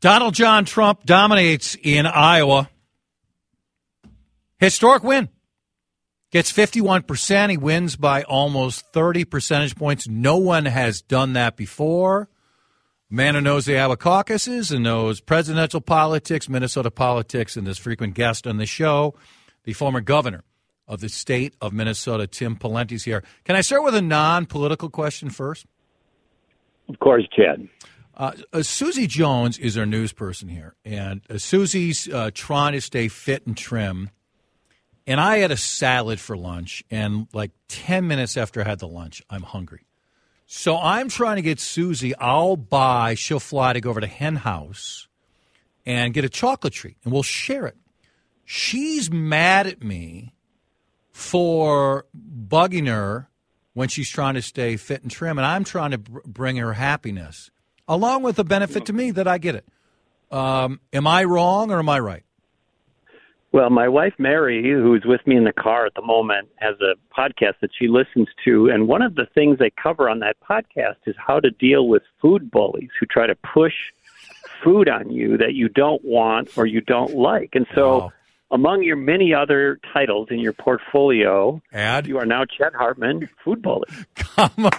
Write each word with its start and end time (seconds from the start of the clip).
Donald 0.00 0.34
John 0.34 0.64
Trump 0.64 1.04
dominates 1.04 1.76
in 1.82 2.06
Iowa. 2.06 2.70
Historic 4.58 5.02
win. 5.02 5.28
Gets 6.30 6.52
51%. 6.52 7.50
He 7.50 7.56
wins 7.56 7.96
by 7.96 8.22
almost 8.22 8.86
30 8.92 9.24
percentage 9.24 9.74
points. 9.74 10.06
No 10.06 10.36
one 10.36 10.66
has 10.66 11.00
done 11.00 11.32
that 11.32 11.56
before. 11.56 12.28
Man 13.10 13.34
who 13.34 13.40
knows 13.40 13.64
the 13.64 13.78
Iowa 13.78 13.96
caucuses 13.96 14.70
and 14.70 14.84
knows 14.84 15.20
presidential 15.20 15.80
politics, 15.80 16.48
Minnesota 16.48 16.90
politics, 16.90 17.56
and 17.56 17.66
is 17.66 17.78
frequent 17.78 18.12
guest 18.12 18.46
on 18.46 18.58
the 18.58 18.66
show, 18.66 19.14
the 19.64 19.72
former 19.72 20.02
governor 20.02 20.44
of 20.86 21.00
the 21.00 21.08
state 21.08 21.54
of 21.62 21.72
Minnesota, 21.72 22.26
Tim 22.26 22.56
Pawlenty's 22.56 23.04
here. 23.04 23.24
Can 23.44 23.56
I 23.56 23.62
start 23.62 23.82
with 23.82 23.94
a 23.94 24.02
non 24.02 24.44
political 24.44 24.90
question 24.90 25.30
first? 25.30 25.64
Of 26.90 26.98
course, 26.98 27.24
Chad. 27.34 27.66
Uh, 28.18 28.32
uh, 28.52 28.62
Susie 28.62 29.06
Jones 29.06 29.58
is 29.58 29.78
our 29.78 29.86
news 29.86 30.12
person 30.12 30.48
here, 30.48 30.74
and 30.84 31.22
uh, 31.30 31.38
Susie's 31.38 32.08
uh, 32.08 32.32
trying 32.34 32.72
to 32.72 32.80
stay 32.80 33.06
fit 33.06 33.46
and 33.46 33.56
trim. 33.56 34.10
And 35.06 35.20
I 35.20 35.38
had 35.38 35.52
a 35.52 35.56
salad 35.56 36.18
for 36.18 36.36
lunch, 36.36 36.82
and 36.90 37.28
like 37.32 37.52
10 37.68 38.08
minutes 38.08 38.36
after 38.36 38.60
I 38.60 38.64
had 38.64 38.80
the 38.80 38.88
lunch, 38.88 39.22
I'm 39.30 39.44
hungry. 39.44 39.86
So 40.46 40.76
I'm 40.76 41.08
trying 41.08 41.36
to 41.36 41.42
get 41.42 41.60
Susie, 41.60 42.14
I'll 42.16 42.56
buy, 42.56 43.14
she'll 43.14 43.38
fly 43.38 43.72
to 43.72 43.80
go 43.80 43.90
over 43.90 44.00
to 44.00 44.06
Hen 44.08 44.36
House 44.36 45.06
and 45.86 46.12
get 46.12 46.24
a 46.24 46.28
chocolate 46.28 46.72
treat, 46.72 46.96
and 47.04 47.12
we'll 47.12 47.22
share 47.22 47.66
it. 47.66 47.76
She's 48.44 49.12
mad 49.12 49.68
at 49.68 49.84
me 49.84 50.34
for 51.12 52.06
bugging 52.16 52.88
her 52.88 53.28
when 53.74 53.88
she's 53.88 54.10
trying 54.10 54.34
to 54.34 54.42
stay 54.42 54.76
fit 54.76 55.02
and 55.02 55.10
trim, 55.10 55.38
and 55.38 55.46
I'm 55.46 55.62
trying 55.62 55.92
to 55.92 55.98
br- 55.98 56.18
bring 56.26 56.56
her 56.56 56.72
happiness 56.72 57.50
along 57.88 58.22
with 58.22 58.36
the 58.36 58.44
benefit 58.44 58.86
to 58.86 58.92
me 58.92 59.10
that 59.12 59.26
I 59.26 59.38
get 59.38 59.54
it. 59.54 59.64
Um, 60.30 60.80
am 60.92 61.06
I 61.06 61.24
wrong 61.24 61.70
or 61.70 61.78
am 61.78 61.88
I 61.88 61.98
right? 61.98 62.22
Well, 63.50 63.70
my 63.70 63.88
wife 63.88 64.12
Mary, 64.18 64.62
who's 64.62 65.04
with 65.06 65.26
me 65.26 65.34
in 65.34 65.44
the 65.44 65.54
car 65.54 65.86
at 65.86 65.94
the 65.94 66.02
moment, 66.02 66.48
has 66.56 66.74
a 66.82 66.94
podcast 67.18 67.54
that 67.62 67.70
she 67.78 67.88
listens 67.88 68.28
to, 68.44 68.68
and 68.68 68.86
one 68.86 69.00
of 69.00 69.14
the 69.14 69.26
things 69.34 69.58
they 69.58 69.70
cover 69.70 70.10
on 70.10 70.18
that 70.18 70.36
podcast 70.46 70.96
is 71.06 71.16
how 71.16 71.40
to 71.40 71.50
deal 71.50 71.88
with 71.88 72.02
food 72.20 72.50
bullies 72.50 72.90
who 73.00 73.06
try 73.06 73.26
to 73.26 73.34
push 73.36 73.72
food 74.62 74.86
on 74.86 75.10
you 75.10 75.38
that 75.38 75.54
you 75.54 75.70
don't 75.70 76.04
want 76.04 76.58
or 76.58 76.66
you 76.66 76.82
don't 76.82 77.14
like. 77.14 77.50
And 77.54 77.66
so 77.74 77.98
wow 77.98 78.12
among 78.50 78.82
your 78.82 78.96
many 78.96 79.34
other 79.34 79.78
titles 79.92 80.28
in 80.30 80.38
your 80.38 80.52
portfolio, 80.52 81.60
Ad? 81.72 82.06
you 82.06 82.18
are 82.18 82.26
now 82.26 82.44
Chad 82.44 82.74
Hartman, 82.74 83.28
food 83.44 83.62
bully. 83.62 83.88
Come 84.14 84.66
a, 84.66 84.70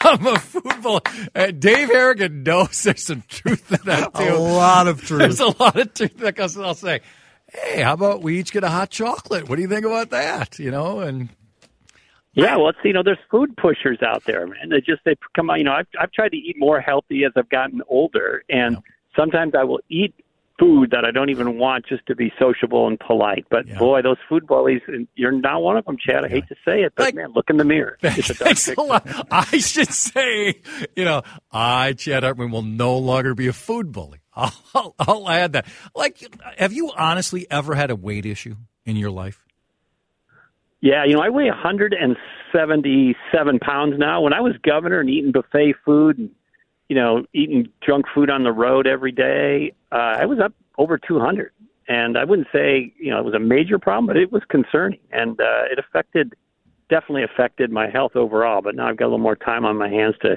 come 0.00 0.36
food 0.36 0.82
bully. 0.82 1.00
Uh, 1.34 1.50
Dave 1.50 1.88
Harrigan 1.88 2.42
knows 2.42 2.82
there's 2.82 3.04
some 3.04 3.24
truth 3.28 3.72
in 3.72 3.78
that, 3.84 4.14
too. 4.14 4.22
a 4.22 4.34
lot 4.34 4.86
of 4.86 5.02
truth. 5.02 5.20
There's 5.20 5.40
a 5.40 5.48
lot 5.62 5.76
of 5.76 5.94
truth 5.94 6.16
that 6.18 6.34
because 6.34 6.56
I'll 6.56 6.74
say, 6.74 7.00
hey, 7.52 7.82
how 7.82 7.94
about 7.94 8.22
we 8.22 8.38
each 8.38 8.52
get 8.52 8.64
a 8.64 8.68
hot 8.68 8.90
chocolate? 8.90 9.48
What 9.48 9.56
do 9.56 9.62
you 9.62 9.68
think 9.68 9.84
about 9.84 10.10
that? 10.10 10.58
You 10.58 10.70
know, 10.70 11.00
and 11.00 11.28
yeah, 12.34 12.56
well, 12.56 12.68
it's, 12.68 12.78
you 12.84 12.92
know, 12.92 13.02
there's 13.02 13.18
food 13.30 13.56
pushers 13.56 14.02
out 14.02 14.24
there, 14.24 14.46
man. 14.46 14.68
They 14.68 14.80
just 14.80 15.02
they 15.04 15.16
come 15.34 15.50
on. 15.50 15.58
You 15.58 15.64
know, 15.64 15.72
I've 15.72 15.88
I've 15.98 16.12
tried 16.12 16.30
to 16.30 16.36
eat 16.36 16.56
more 16.58 16.80
healthy 16.80 17.24
as 17.24 17.32
I've 17.36 17.48
gotten 17.48 17.82
older, 17.88 18.44
and 18.48 18.74
yeah. 18.74 18.80
sometimes 19.16 19.54
I 19.54 19.64
will 19.64 19.80
eat 19.88 20.14
food 20.60 20.90
that 20.90 21.04
I 21.04 21.10
don't 21.10 21.30
even 21.30 21.58
want 21.58 21.86
just 21.86 22.06
to 22.06 22.14
be 22.14 22.32
sociable 22.38 22.86
and 22.86 23.00
polite. 23.00 23.46
But 23.50 23.66
yeah. 23.66 23.78
boy, 23.78 24.02
those 24.02 24.18
food 24.28 24.46
bullies, 24.46 24.82
you're 25.14 25.32
not 25.32 25.62
one 25.62 25.78
of 25.78 25.86
them, 25.86 25.96
Chad. 25.98 26.24
I 26.24 26.28
hate 26.28 26.46
to 26.48 26.56
say 26.64 26.82
it, 26.82 26.92
but 26.94 27.04
like, 27.04 27.14
man, 27.14 27.32
look 27.34 27.48
in 27.48 27.56
the 27.56 27.64
mirror. 27.64 27.96
Thanks 28.02 28.68
a 28.68 28.80
lot. 28.80 29.06
I 29.30 29.58
should 29.58 29.88
say, 29.88 30.60
you 30.94 31.04
know, 31.04 31.22
I, 31.50 31.94
Chad 31.94 32.22
Hartman, 32.22 32.50
will 32.50 32.60
no 32.62 32.98
longer 32.98 33.34
be 33.34 33.48
a 33.48 33.52
food 33.52 33.90
bully. 33.90 34.20
I'll, 34.34 34.52
I'll, 34.74 34.94
I'll 34.98 35.28
add 35.28 35.52
that. 35.54 35.66
Like, 35.94 36.18
have 36.58 36.72
you 36.72 36.92
honestly 36.96 37.46
ever 37.50 37.74
had 37.74 37.90
a 37.90 37.96
weight 37.96 38.26
issue 38.26 38.56
in 38.84 38.96
your 38.96 39.10
life? 39.10 39.44
Yeah, 40.80 41.04
you 41.04 41.14
know, 41.14 41.20
I 41.20 41.28
weigh 41.28 41.46
177 41.46 43.58
pounds 43.58 43.98
now. 43.98 44.22
When 44.22 44.32
I 44.32 44.40
was 44.40 44.54
governor 44.62 45.00
and 45.00 45.10
eating 45.10 45.32
buffet 45.32 45.74
food 45.84 46.18
and 46.18 46.30
you 46.90 46.96
know, 46.96 47.24
eating 47.32 47.68
junk 47.86 48.06
food 48.12 48.30
on 48.30 48.42
the 48.42 48.50
road 48.50 48.88
every 48.88 49.12
day, 49.12 49.72
uh, 49.92 50.16
I 50.18 50.26
was 50.26 50.40
up 50.40 50.52
over 50.76 50.98
200. 50.98 51.52
And 51.86 52.18
I 52.18 52.24
wouldn't 52.24 52.48
say, 52.52 52.92
you 52.98 53.10
know, 53.10 53.18
it 53.20 53.24
was 53.24 53.34
a 53.34 53.38
major 53.38 53.78
problem, 53.78 54.06
but 54.08 54.16
it 54.16 54.32
was 54.32 54.42
concerning. 54.48 54.98
And 55.12 55.40
uh, 55.40 55.70
it 55.70 55.78
affected, 55.78 56.34
definitely 56.88 57.22
affected 57.22 57.70
my 57.70 57.88
health 57.88 58.16
overall. 58.16 58.60
But 58.60 58.74
now 58.74 58.88
I've 58.88 58.96
got 58.96 59.04
a 59.04 59.06
little 59.06 59.18
more 59.18 59.36
time 59.36 59.64
on 59.64 59.76
my 59.76 59.88
hands 59.88 60.16
to 60.22 60.36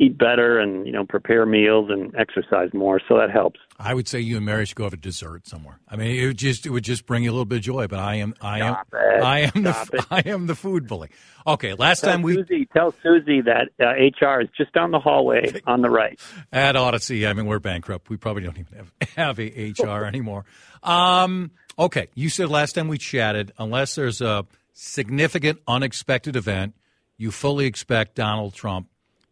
eat 0.00 0.16
better 0.16 0.58
and 0.58 0.86
you 0.86 0.92
know 0.92 1.04
prepare 1.04 1.44
meals 1.44 1.90
and 1.90 2.14
exercise 2.16 2.72
more. 2.72 3.00
So 3.08 3.16
that 3.18 3.30
helps. 3.30 3.60
I 3.78 3.94
would 3.94 4.08
say 4.08 4.20
you 4.20 4.36
and 4.36 4.46
mary 4.46 4.64
should 4.64 4.76
go 4.76 4.84
have 4.84 4.92
a 4.92 4.96
dessert 4.96 5.46
somewhere. 5.46 5.80
I 5.88 5.96
mean 5.96 6.18
it 6.20 6.26
would 6.26 6.38
just 6.38 6.66
it 6.66 6.70
would 6.70 6.84
just 6.84 7.06
bring 7.06 7.24
you 7.24 7.30
a 7.30 7.32
little 7.32 7.44
bit 7.44 7.58
of 7.58 7.62
joy 7.64 7.86
but 7.86 7.98
i 7.98 8.16
am 8.16 8.34
i 8.40 8.60
am 8.60 8.76
it. 8.92 9.22
i 9.22 9.38
am 9.40 9.50
Stop 9.64 9.88
the 9.88 9.96
it. 9.98 10.06
i 10.10 10.22
am 10.26 10.46
the 10.46 10.54
food 10.54 10.86
bully. 10.86 11.10
Okay 11.46 11.74
last 11.74 12.00
tell 12.00 12.12
time 12.12 12.22
we 12.22 12.34
Susie, 12.34 12.68
tell 12.72 12.92
susie 13.02 13.40
that 13.42 13.68
uh, 13.80 14.26
hr 14.26 14.40
is 14.40 14.48
just 14.56 14.72
down 14.72 14.90
the 14.90 14.98
hallway 15.00 15.60
on 15.66 15.82
the 15.82 15.90
right. 15.90 16.18
At 16.52 16.74
Audacy 16.76 17.28
i 17.28 17.32
mean 17.32 17.46
we're 17.46 17.58
bankrupt. 17.58 18.08
We 18.08 18.16
probably 18.16 18.42
don't 18.42 18.58
even 18.58 18.76
have 18.76 18.92
have 19.16 19.40
a 19.40 19.72
hr 19.78 20.04
anymore. 20.04 20.44
Um 20.82 21.50
okay 21.78 22.08
you 22.14 22.28
said 22.28 22.48
last 22.48 22.72
time 22.74 22.88
we 22.88 22.98
chatted 22.98 23.52
unless 23.58 23.94
there's 23.94 24.20
a 24.20 24.46
significant 24.72 25.58
unexpected 25.66 26.36
event 26.36 26.74
you 27.16 27.32
fully 27.32 27.66
expect 27.66 28.14
donald 28.14 28.54
trump 28.54 28.86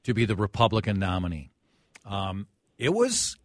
to 0.06 0.15
be 0.15 0.25
the 0.25 0.37
Republican 0.37 0.99
nominee. 0.99 1.50
Um, 2.05 2.47
it 2.78 2.94
was, 2.94 3.37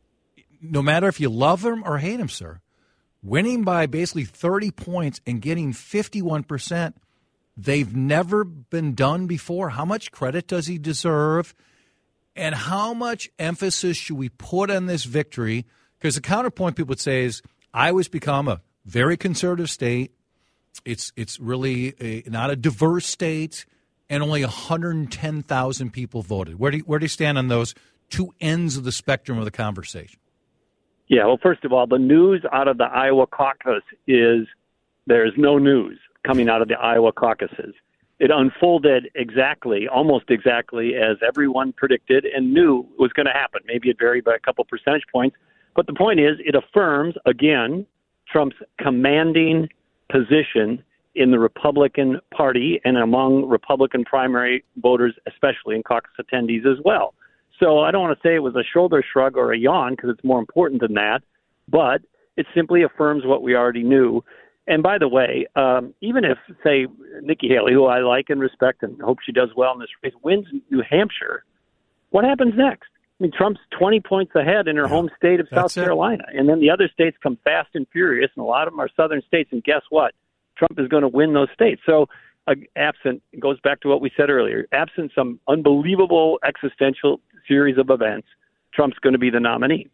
no 0.61 0.81
matter 0.81 1.07
if 1.07 1.19
you 1.19 1.29
love 1.29 1.65
him 1.65 1.83
or 1.85 1.97
hate 1.97 2.19
him, 2.19 2.29
sir, 2.29 2.61
winning 3.23 3.63
by 3.63 3.87
basically 3.87 4.25
30 4.25 4.71
points 4.71 5.21
and 5.25 5.41
getting 5.41 5.73
51%. 5.73 6.93
They've 7.57 7.95
never 7.95 8.43
been 8.43 8.93
done 8.93 9.27
before. 9.27 9.69
How 9.69 9.85
much 9.85 10.11
credit 10.11 10.47
does 10.47 10.67
he 10.67 10.77
deserve? 10.77 11.53
And 12.35 12.55
how 12.55 12.93
much 12.93 13.29
emphasis 13.39 13.97
should 13.97 14.17
we 14.17 14.29
put 14.29 14.69
on 14.69 14.85
this 14.85 15.03
victory? 15.03 15.65
Because 15.97 16.15
the 16.15 16.21
counterpoint 16.21 16.75
people 16.75 16.89
would 16.89 16.99
say 16.99 17.23
is 17.23 17.41
Iowa's 17.73 18.07
become 18.07 18.47
a 18.47 18.61
very 18.85 19.17
conservative 19.17 19.69
state. 19.69 20.13
It's 20.85 21.11
it's 21.15 21.39
really 21.39 21.93
a, 21.99 22.29
not 22.29 22.49
a 22.49 22.55
diverse 22.55 23.05
state 23.05 23.65
and 24.11 24.21
only 24.21 24.43
110,000 24.43 25.91
people 25.91 26.21
voted. 26.21 26.59
Where 26.59 26.69
do, 26.69 26.77
you, 26.77 26.83
where 26.83 26.99
do 26.99 27.05
you 27.05 27.09
stand 27.09 27.37
on 27.37 27.47
those 27.47 27.73
two 28.09 28.35
ends 28.41 28.75
of 28.75 28.83
the 28.83 28.91
spectrum 28.91 29.39
of 29.39 29.45
the 29.45 29.51
conversation? 29.51 30.19
Yeah, 31.07 31.25
well, 31.25 31.39
first 31.41 31.63
of 31.63 31.71
all, 31.71 31.87
the 31.87 31.97
news 31.97 32.43
out 32.51 32.67
of 32.67 32.77
the 32.77 32.83
Iowa 32.83 33.25
caucus 33.25 33.83
is 34.07 34.47
there's 35.07 35.33
no 35.37 35.57
news 35.57 35.97
coming 36.27 36.49
out 36.49 36.61
of 36.61 36.67
the 36.67 36.75
Iowa 36.75 37.13
caucuses. 37.13 37.73
It 38.19 38.31
unfolded 38.31 39.09
exactly, 39.15 39.87
almost 39.87 40.25
exactly 40.29 40.91
as 40.95 41.17
everyone 41.25 41.73
predicted 41.73 42.25
and 42.25 42.53
knew 42.53 42.85
was 42.99 43.11
going 43.13 43.25
to 43.25 43.31
happen. 43.31 43.61
Maybe 43.65 43.89
it 43.89 43.97
varied 43.97 44.25
by 44.25 44.35
a 44.35 44.39
couple 44.39 44.65
percentage 44.65 45.05
points. 45.11 45.37
But 45.73 45.87
the 45.87 45.93
point 45.93 46.19
is, 46.19 46.37
it 46.45 46.53
affirms, 46.53 47.15
again, 47.25 47.87
Trump's 48.29 48.57
commanding 48.77 49.69
position 50.11 50.83
in 51.15 51.31
the 51.31 51.39
Republican 51.39 52.19
Party 52.35 52.79
and 52.85 52.97
among 52.97 53.47
Republican 53.47 54.05
primary 54.05 54.63
voters, 54.77 55.13
especially 55.27 55.75
in 55.75 55.83
caucus 55.83 56.11
attendees 56.19 56.65
as 56.65 56.77
well. 56.83 57.13
So 57.59 57.79
I 57.79 57.91
don't 57.91 58.01
want 58.01 58.17
to 58.17 58.27
say 58.27 58.35
it 58.35 58.39
was 58.39 58.55
a 58.55 58.63
shoulder 58.63 59.03
shrug 59.11 59.37
or 59.37 59.51
a 59.51 59.57
yawn 59.57 59.93
because 59.93 60.09
it's 60.09 60.23
more 60.23 60.39
important 60.39 60.81
than 60.81 60.93
that, 60.95 61.21
but 61.67 62.01
it 62.37 62.47
simply 62.55 62.83
affirms 62.83 63.23
what 63.25 63.43
we 63.43 63.55
already 63.55 63.83
knew. 63.83 64.23
And 64.67 64.81
by 64.81 64.97
the 64.97 65.07
way, 65.07 65.47
um, 65.55 65.93
even 66.01 66.23
if, 66.23 66.37
say, 66.63 66.87
Nikki 67.21 67.49
Haley, 67.49 67.73
who 67.73 67.85
I 67.85 67.99
like 67.99 68.29
and 68.29 68.39
respect 68.39 68.83
and 68.83 68.99
hope 69.01 69.19
she 69.23 69.31
does 69.31 69.49
well 69.55 69.73
in 69.73 69.79
this 69.79 69.89
race, 70.03 70.13
wins 70.23 70.47
New 70.69 70.81
Hampshire, 70.87 71.43
what 72.11 72.23
happens 72.23 72.53
next? 72.55 72.89
I 73.19 73.23
mean, 73.23 73.31
Trump's 73.37 73.59
20 73.77 73.99
points 73.99 74.33
ahead 74.33 74.67
in 74.67 74.77
her 74.77 74.83
yeah, 74.83 74.89
home 74.89 75.09
state 75.15 75.39
of 75.39 75.47
South 75.53 75.73
Carolina. 75.75 76.23
And 76.33 76.49
then 76.49 76.59
the 76.59 76.71
other 76.71 76.89
states 76.91 77.17
come 77.21 77.37
fast 77.43 77.69
and 77.75 77.85
furious, 77.91 78.31
and 78.35 78.43
a 78.43 78.47
lot 78.47 78.67
of 78.67 78.73
them 78.73 78.79
are 78.79 78.89
southern 78.95 79.21
states. 79.27 79.49
And 79.51 79.63
guess 79.63 79.81
what? 79.89 80.13
Trump 80.61 80.79
is 80.79 80.87
going 80.87 81.01
to 81.01 81.07
win 81.07 81.33
those 81.33 81.47
states. 81.53 81.81
So, 81.85 82.07
uh, 82.47 82.53
absent, 82.75 83.23
goes 83.39 83.59
back 83.59 83.81
to 83.81 83.87
what 83.87 83.99
we 83.99 84.11
said 84.15 84.29
earlier, 84.29 84.67
absent 84.71 85.11
some 85.15 85.39
unbelievable 85.47 86.39
existential 86.45 87.19
series 87.47 87.77
of 87.79 87.89
events, 87.89 88.27
Trump's 88.71 88.99
going 88.99 89.13
to 89.13 89.19
be 89.19 89.31
the 89.31 89.39
nominee. 89.39 89.89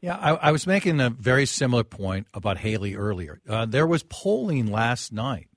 Yeah, 0.00 0.16
I, 0.16 0.48
I 0.48 0.52
was 0.52 0.66
making 0.66 1.00
a 1.00 1.10
very 1.10 1.46
similar 1.46 1.84
point 1.84 2.26
about 2.34 2.58
Haley 2.58 2.96
earlier. 2.96 3.40
Uh, 3.48 3.64
there 3.64 3.86
was 3.86 4.02
polling 4.02 4.66
last 4.66 5.12
night 5.12 5.48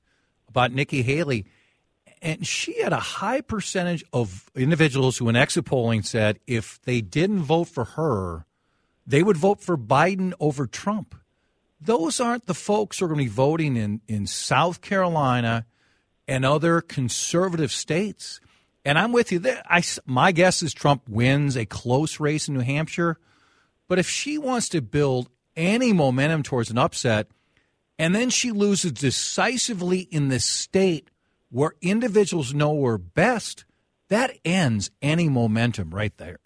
about 0.47 0.71
Nikki 0.71 1.01
Haley 1.01 1.45
and 2.21 2.45
she 2.45 2.81
had 2.81 2.93
a 2.93 2.99
high 2.99 3.41
percentage 3.41 4.03
of 4.11 4.51
individuals 4.55 5.17
who 5.17 5.29
in 5.29 5.35
exit 5.35 5.65
polling 5.65 6.03
said 6.03 6.39
if 6.47 6.81
they 6.83 7.01
didn't 7.01 7.39
vote 7.39 7.65
for 7.69 7.85
her, 7.85 8.45
they 9.07 9.23
would 9.23 9.37
vote 9.37 9.61
for 9.61 9.77
Biden 9.77 10.33
over 10.39 10.67
Trump. 10.67 11.15
Those 11.81 12.19
aren't 12.19 12.45
the 12.45 12.53
folks 12.53 12.99
who 12.99 13.05
are 13.05 13.07
going 13.07 13.19
to 13.19 13.25
be 13.25 13.29
voting 13.29 13.77
in, 13.77 14.01
in 14.07 14.27
South 14.27 14.81
Carolina 14.81 15.65
and 16.27 16.45
other 16.45 16.81
conservative 16.81 17.71
states. 17.71 18.41
And 18.83 18.97
I'm 18.97 19.11
with 19.11 19.31
you. 19.31 19.41
I, 19.69 19.81
my 20.05 20.31
guess 20.31 20.61
is 20.61 20.73
Trump 20.73 21.07
wins 21.07 21.55
a 21.55 21.65
close 21.65 22.19
race 22.19 22.47
in 22.47 22.53
New 22.53 22.61
Hampshire. 22.61 23.17
But 23.87 23.99
if 23.99 24.09
she 24.09 24.37
wants 24.37 24.69
to 24.69 24.81
build 24.81 25.29
any 25.55 25.93
momentum 25.93 26.43
towards 26.43 26.69
an 26.69 26.77
upset, 26.77 27.27
and 27.97 28.15
then 28.15 28.29
she 28.29 28.51
loses 28.51 28.93
decisively 28.93 29.99
in 29.99 30.29
the 30.29 30.39
state 30.39 31.09
where 31.49 31.73
individuals 31.81 32.53
know 32.53 32.83
her 32.85 32.97
best, 32.97 33.65
that 34.09 34.37
ends 34.45 34.91
any 35.01 35.27
momentum 35.27 35.91
right 35.91 36.15
there. 36.17 36.39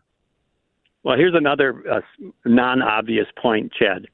Well, 1.03 1.18
here's 1.18 1.36
another 1.36 1.83
uh, 1.91 2.00
non 2.45 2.81
obvious 2.81 3.27
point, 3.41 3.74
Chad. 3.77 4.07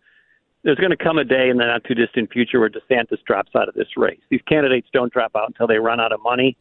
There's 0.63 0.77
going 0.77 0.91
to 0.91 0.97
come 0.97 1.17
a 1.17 1.23
day 1.23 1.49
in 1.49 1.57
the 1.57 1.65
not 1.65 1.83
too 1.85 1.95
distant 1.95 2.31
future 2.31 2.59
where 2.59 2.69
DeSantis 2.69 3.23
drops 3.25 3.51
out 3.55 3.69
of 3.69 3.75
this 3.75 3.87
race. 3.95 4.19
These 4.29 4.41
candidates 4.47 4.87
don't 4.91 5.11
drop 5.11 5.31
out 5.35 5.47
until 5.47 5.67
they 5.67 5.77
run 5.77 5.99
out 5.99 6.11
of 6.11 6.21
money. 6.21 6.57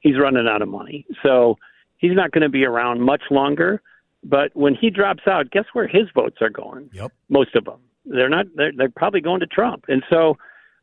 He's 0.00 0.18
running 0.18 0.48
out 0.48 0.62
of 0.62 0.68
money. 0.68 1.06
So 1.22 1.58
he's 1.98 2.14
not 2.14 2.32
going 2.32 2.42
to 2.42 2.48
be 2.48 2.64
around 2.64 3.02
much 3.02 3.22
longer. 3.30 3.82
But 4.24 4.54
when 4.54 4.74
he 4.74 4.88
drops 4.90 5.24
out, 5.26 5.50
guess 5.50 5.64
where 5.72 5.86
his 5.86 6.08
votes 6.14 6.36
are 6.40 6.50
going? 6.50 6.90
Yep. 6.92 7.12
Most 7.28 7.54
of 7.54 7.64
them. 7.64 7.80
They're 8.06 8.28
not. 8.28 8.46
They're, 8.54 8.72
they're 8.76 8.88
probably 8.88 9.20
going 9.20 9.40
to 9.40 9.46
Trump. 9.46 9.84
And 9.88 10.02
so, 10.10 10.36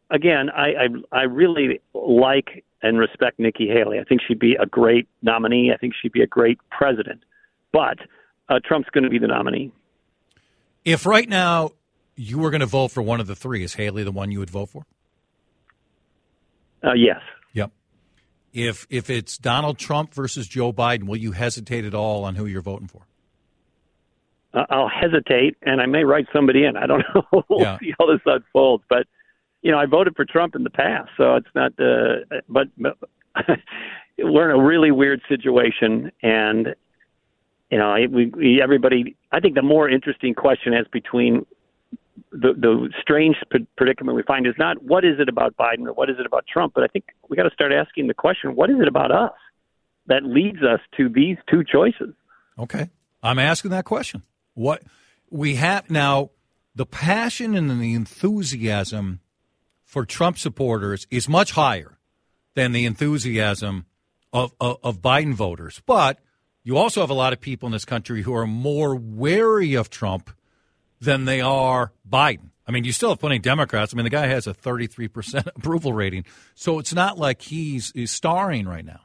again, 0.10 0.50
I, 0.50 0.68
I 1.12 1.20
I 1.20 1.22
really 1.24 1.82
like 1.94 2.64
and 2.82 2.98
respect 2.98 3.40
Nikki 3.40 3.68
Haley. 3.68 4.00
I 4.00 4.04
think 4.04 4.22
she'd 4.26 4.40
be 4.40 4.56
a 4.56 4.66
great 4.66 5.08
nominee. 5.22 5.72
I 5.74 5.78
think 5.78 5.94
she'd 6.02 6.12
be 6.14 6.22
a 6.22 6.28
great 6.28 6.60
president. 6.70 7.24
But 7.74 8.00
uh, 8.48 8.60
Trump's 8.64 8.90
going 8.90 9.04
to 9.04 9.10
be 9.10 9.20
the 9.20 9.28
nominee. 9.28 9.72
If 10.86 11.06
right 11.06 11.28
now 11.28 11.72
you 12.20 12.38
were 12.38 12.50
going 12.50 12.60
to 12.60 12.66
vote 12.66 12.92
for 12.92 13.02
one 13.02 13.22
of 13.22 13.28
the 13.28 13.36
three, 13.36 13.64
is 13.64 13.76
Haley 13.76 14.04
the 14.04 14.12
one 14.12 14.30
you 14.30 14.40
would 14.40 14.50
vote 14.50 14.70
for? 14.70 14.86
Uh, 16.84 16.94
yes. 16.94 17.22
Yep. 17.54 17.72
If 18.52 18.86
if 18.90 19.10
it's 19.10 19.38
Donald 19.38 19.78
Trump 19.78 20.14
versus 20.14 20.48
Joe 20.48 20.74
Biden, 20.74 21.06
will 21.06 21.18
you 21.18 21.32
hesitate 21.32 21.86
at 21.86 21.94
all 21.94 22.26
on 22.26 22.36
who 22.36 22.46
you're 22.46 22.62
voting 22.62 22.88
for? 22.88 23.04
Uh, 24.54 24.66
I'll 24.70 24.90
hesitate, 24.90 25.56
and 25.62 25.80
I 25.80 25.86
may 25.86 26.04
write 26.04 26.26
somebody 26.34 26.66
in. 26.66 26.76
I 26.76 26.88
don't 26.88 27.04
know. 27.16 27.44
we'll 27.48 27.62
yeah. 27.62 27.80
see 27.80 27.94
how 27.98 28.08
this 28.08 28.22
unfolds, 28.26 28.84
but 28.90 29.08
you 29.62 29.72
know, 29.72 29.78
I 29.78 29.86
voted 29.86 30.16
for 30.16 30.26
Trump 30.26 30.56
in 30.56 30.64
the 30.64 30.70
past, 30.70 31.10
so 31.16 31.36
it's 31.36 31.48
not. 31.56 31.72
Uh, 31.80 32.40
but, 32.50 32.68
but 32.78 32.98
we're 34.18 34.50
in 34.50 34.60
a 34.60 34.64
really 34.64 34.92
weird 34.92 35.22
situation, 35.30 36.12
and 36.22 36.76
you 37.72 37.78
know, 37.78 37.96
we, 38.10 38.26
we 38.28 38.62
everybody. 38.62 39.16
I 39.32 39.40
think 39.40 39.56
the 39.56 39.62
more 39.62 39.90
interesting 39.90 40.34
question 40.34 40.74
is 40.74 40.86
between 40.92 41.46
the 42.32 42.54
the 42.54 42.90
strange 43.02 43.36
predicament 43.78 44.16
we 44.16 44.24
find 44.24 44.48
is 44.48 44.54
not 44.58 44.82
what 44.84 45.06
is 45.06 45.20
it 45.20 45.30
about 45.30 45.56
Biden 45.58 45.88
or 45.88 45.94
what 45.94 46.10
is 46.10 46.18
it 46.20 46.26
about 46.26 46.46
Trump, 46.52 46.74
but 46.74 46.84
I 46.84 46.88
think 46.88 47.06
we 47.30 47.38
got 47.38 47.44
to 47.44 47.54
start 47.54 47.72
asking 47.72 48.08
the 48.08 48.14
question: 48.14 48.56
what 48.56 48.70
is 48.70 48.78
it 48.80 48.88
about 48.88 49.12
us 49.12 49.34
that 50.08 50.24
leads 50.24 50.64
us 50.64 50.80
to 50.98 51.10
these 51.10 51.38
two 51.50 51.64
choices? 51.64 52.14
Okay, 52.58 52.90
I'm 53.24 53.40
asking 53.40 53.72
that 53.72 53.86
question. 53.86 54.24
What 54.54 54.84
we 55.30 55.56
have 55.56 55.90
now, 55.90 56.32
the 56.76 56.86
passion 56.86 57.56
and 57.56 57.70
the 57.82 57.94
enthusiasm 57.94 59.20
for 59.84 60.06
Trump 60.06 60.38
supporters 60.38 61.08
is 61.10 61.28
much 61.28 61.52
higher 61.52 61.98
than 62.56 62.72
the 62.72 62.86
enthusiasm 62.86 63.86
of, 64.32 64.54
of, 64.60 64.78
of, 64.84 65.02
Biden 65.02 65.34
voters. 65.34 65.82
But 65.86 66.20
you 66.64 66.78
also 66.78 67.02
have 67.02 67.10
a 67.10 67.16
lot 67.16 67.34
of 67.34 67.42
people 67.42 67.68
in 67.68 67.74
this 67.74 67.86
country 67.86 68.22
who 68.22 68.36
are 68.36 68.46
more 68.46 68.96
wary 68.96 69.74
of 69.74 69.90
Trump 69.90 70.30
than 71.00 71.26
they 71.26 71.42
are 71.42 71.92
Biden. 72.10 72.50
I 72.68 72.72
mean, 72.72 72.84
you 72.84 72.92
still 72.92 73.10
have 73.10 73.20
plenty 73.20 73.38
of 73.38 73.42
Democrats. 73.42 73.94
I 73.94 73.98
mean, 73.98 74.04
the 74.04 74.12
guy 74.12 74.28
has 74.28 74.46
a 74.46 74.54
33% 74.54 75.48
approval 75.56 75.94
rating. 75.94 76.26
So 76.54 76.78
it's 76.78 76.94
not 76.94 77.18
like 77.18 77.42
he's, 77.42 77.92
he's 77.96 78.12
starring 78.12 78.68
right 78.68 78.86
now. 78.86 79.02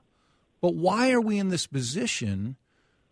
But 0.60 0.74
why 0.74 1.12
are 1.12 1.20
we 1.20 1.38
in 1.38 1.48
this 1.48 1.66
position 1.66 2.56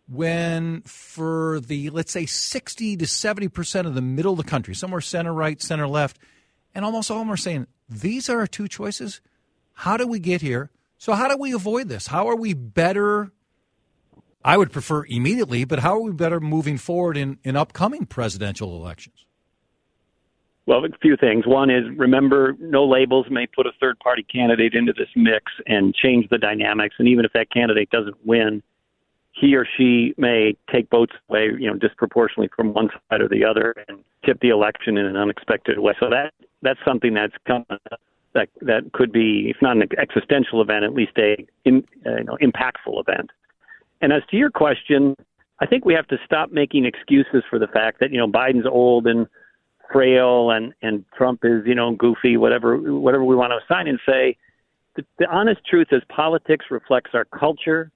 when, 0.07 0.81
for 0.81 1.59
the, 1.59 1.89
let's 1.89 2.11
say, 2.11 2.25
60 2.25 2.97
to 2.97 3.05
70% 3.05 3.85
of 3.85 3.95
the 3.95 4.01
middle 4.01 4.33
of 4.33 4.37
the 4.37 4.43
country, 4.43 4.75
somewhere 4.75 5.01
center 5.01 5.33
right, 5.33 5.61
center 5.61 5.87
left, 5.87 6.19
and 6.75 6.83
almost 6.83 7.09
all 7.09 7.17
of 7.17 7.21
them 7.21 7.31
are 7.31 7.37
saying, 7.37 7.67
these 7.89 8.29
are 8.29 8.39
our 8.39 8.47
two 8.47 8.67
choices. 8.67 9.21
How 9.73 9.97
do 9.97 10.07
we 10.07 10.19
get 10.19 10.41
here? 10.41 10.71
So, 10.97 11.13
how 11.13 11.27
do 11.27 11.37
we 11.37 11.53
avoid 11.53 11.89
this? 11.89 12.07
How 12.07 12.29
are 12.29 12.35
we 12.35 12.53
better? 12.53 13.31
I 14.43 14.57
would 14.57 14.71
prefer 14.71 15.05
immediately, 15.07 15.63
but 15.65 15.79
how 15.79 15.95
are 15.95 16.01
we 16.01 16.11
better 16.11 16.39
moving 16.39 16.77
forward 16.77 17.17
in, 17.17 17.37
in 17.43 17.55
upcoming 17.55 18.05
presidential 18.05 18.75
elections? 18.75 19.25
Well, 20.65 20.85
a 20.85 20.89
few 21.01 21.17
things. 21.17 21.45
One 21.45 21.69
is 21.69 21.83
remember, 21.97 22.55
no 22.59 22.85
labels 22.85 23.25
may 23.29 23.47
put 23.47 23.65
a 23.65 23.71
third 23.81 23.99
party 23.99 24.23
candidate 24.23 24.73
into 24.73 24.93
this 24.93 25.09
mix 25.15 25.51
and 25.67 25.93
change 25.93 26.29
the 26.29 26.37
dynamics. 26.37 26.95
And 26.99 27.07
even 27.07 27.25
if 27.25 27.33
that 27.33 27.51
candidate 27.51 27.89
doesn't 27.89 28.15
win, 28.25 28.63
he 29.33 29.55
or 29.55 29.67
she 29.77 30.13
may 30.17 30.55
take 30.71 30.89
votes 30.89 31.13
away, 31.27 31.49
you 31.59 31.67
know, 31.67 31.75
disproportionately 31.75 32.49
from 32.55 32.73
one 32.73 32.89
side 33.09 33.19
or 33.19 33.27
the 33.27 33.43
other 33.43 33.75
and 33.87 34.03
tip 34.25 34.39
the 34.39 34.49
election 34.49 34.97
in 34.97 35.05
an 35.05 35.17
unexpected 35.17 35.79
way. 35.79 35.93
So 35.99 36.09
that 36.09 36.33
that's 36.61 36.79
something 36.85 37.13
that's 37.13 37.33
come 37.45 37.65
that 38.33 38.49
that 38.61 38.93
could 38.93 39.11
be, 39.11 39.49
if 39.49 39.57
not 39.61 39.75
an 39.75 39.89
existential 39.97 40.61
event, 40.61 40.85
at 40.85 40.93
least 40.93 41.13
a 41.17 41.45
in, 41.65 41.83
uh, 42.05 42.17
you 42.17 42.23
know 42.23 42.37
impactful 42.41 42.99
event. 42.99 43.31
And 44.03 44.11
as 44.11 44.21
to 44.31 44.35
your 44.37 44.51
question, 44.51 45.15
I 45.61 45.65
think 45.65 45.85
we 45.85 45.93
have 45.93 46.07
to 46.09 46.17
stop 46.25 46.51
making 46.51 46.83
excuses 46.83 47.41
for 47.49 47.57
the 47.57 47.67
fact 47.67 48.01
that 48.01 48.11
you 48.11 48.17
know 48.17 48.27
Biden's 48.27 48.67
old 48.69 49.07
and 49.07 49.27
frail 49.93 50.51
and 50.51 50.73
and 50.81 51.05
Trump 51.17 51.39
is 51.45 51.65
you 51.65 51.73
know 51.73 51.95
goofy, 51.95 52.35
whatever 52.35 52.77
whatever 52.99 53.23
we 53.23 53.33
want 53.33 53.53
to 53.53 53.59
assign, 53.63 53.87
and 53.87 53.97
say 54.05 54.35
the, 54.97 55.05
the 55.19 55.27
honest 55.27 55.61
truth 55.65 55.87
is 55.91 56.01
politics 56.09 56.65
reflects 56.69 57.11
our 57.13 57.23
culture 57.23 57.91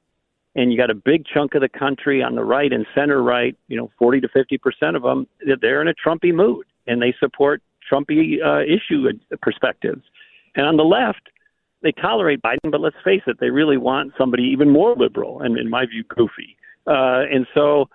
and 0.56 0.72
you 0.72 0.78
got 0.78 0.90
a 0.90 0.96
big 0.96 1.26
chunk 1.26 1.56
of 1.56 1.62
the 1.62 1.70
country 1.70 2.24
on 2.24 2.36
the 2.36 2.44
right 2.44 2.72
and 2.72 2.88
center 2.96 3.22
right, 3.22 3.58
you 3.68 3.76
know, 3.76 3.92
40 4.00 4.22
to 4.22 4.30
50 4.30 4.58
percent 4.60 4.96
of 4.96 5.04
them, 5.04 5.28
they're 5.62 5.82
in 5.82 5.90
a 5.90 5.94
Trumpy 5.94 6.34
mood 6.34 6.66
and 6.88 7.02
they 7.02 7.14
support 7.20 7.62
Trumpy 7.92 8.38
uh, 8.42 8.62
issue 8.62 9.10
perspectives. 9.42 10.04
And 10.56 10.66
on 10.66 10.78
the 10.78 10.86
left, 10.86 11.30
they 11.82 11.92
tolerate 11.92 12.42
Biden, 12.42 12.72
but 12.72 12.82
let's 12.82 12.96
face 13.04 13.22
it, 13.28 13.40
they 13.40 13.50
really 13.50 13.78
want 13.78 14.14
somebody 14.18 14.44
even 14.44 14.70
more 14.70 14.96
liberal 14.96 15.42
and, 15.42 15.58
in 15.58 15.70
my 15.70 15.86
view, 15.86 16.04
goofy. 16.08 16.58
Uh, 16.88 17.24
and 17.32 17.46
so 17.54 17.90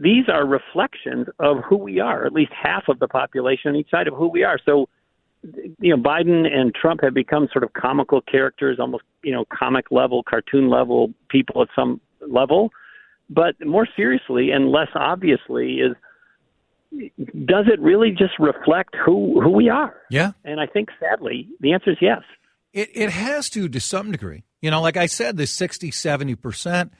these 0.00 0.28
are 0.28 0.46
reflections 0.46 1.26
of 1.38 1.58
who 1.68 1.76
we 1.76 2.00
are, 2.00 2.24
at 2.24 2.32
least 2.32 2.52
half 2.52 2.84
of 2.88 2.98
the 2.98 3.08
population 3.08 3.70
on 3.70 3.76
each 3.76 3.90
side 3.90 4.08
of 4.08 4.14
who 4.14 4.28
we 4.28 4.42
are. 4.42 4.58
So 4.64 4.88
you 5.42 5.96
know, 5.96 6.02
Biden 6.02 6.46
and 6.46 6.74
Trump 6.74 7.00
have 7.02 7.14
become 7.14 7.48
sort 7.52 7.64
of 7.64 7.72
comical 7.72 8.20
characters, 8.20 8.78
almost 8.78 9.04
you 9.22 9.32
know, 9.32 9.44
comic 9.46 9.90
level, 9.90 10.22
cartoon 10.22 10.68
level 10.68 11.12
people 11.28 11.62
at 11.62 11.68
some 11.74 12.00
level. 12.26 12.70
But 13.28 13.54
more 13.64 13.86
seriously 13.96 14.50
and 14.50 14.70
less 14.70 14.88
obviously 14.94 15.76
is 15.76 15.92
does 17.44 17.66
it 17.72 17.80
really 17.80 18.10
just 18.10 18.38
reflect 18.38 18.96
who 18.96 19.40
who 19.40 19.50
we 19.50 19.68
are? 19.68 19.94
Yeah. 20.10 20.32
And 20.44 20.60
I 20.60 20.66
think 20.66 20.88
sadly 20.98 21.48
the 21.60 21.72
answer 21.72 21.90
is 21.90 21.98
yes. 22.00 22.22
It 22.72 22.90
it 22.94 23.10
has 23.10 23.50
to 23.50 23.68
to 23.68 23.80
some 23.80 24.12
degree. 24.12 24.44
You 24.60 24.70
know, 24.70 24.80
like 24.80 24.96
I 24.96 25.06
said, 25.06 25.36
the 25.36 25.46
60, 25.46 25.90
70%, 25.90 26.90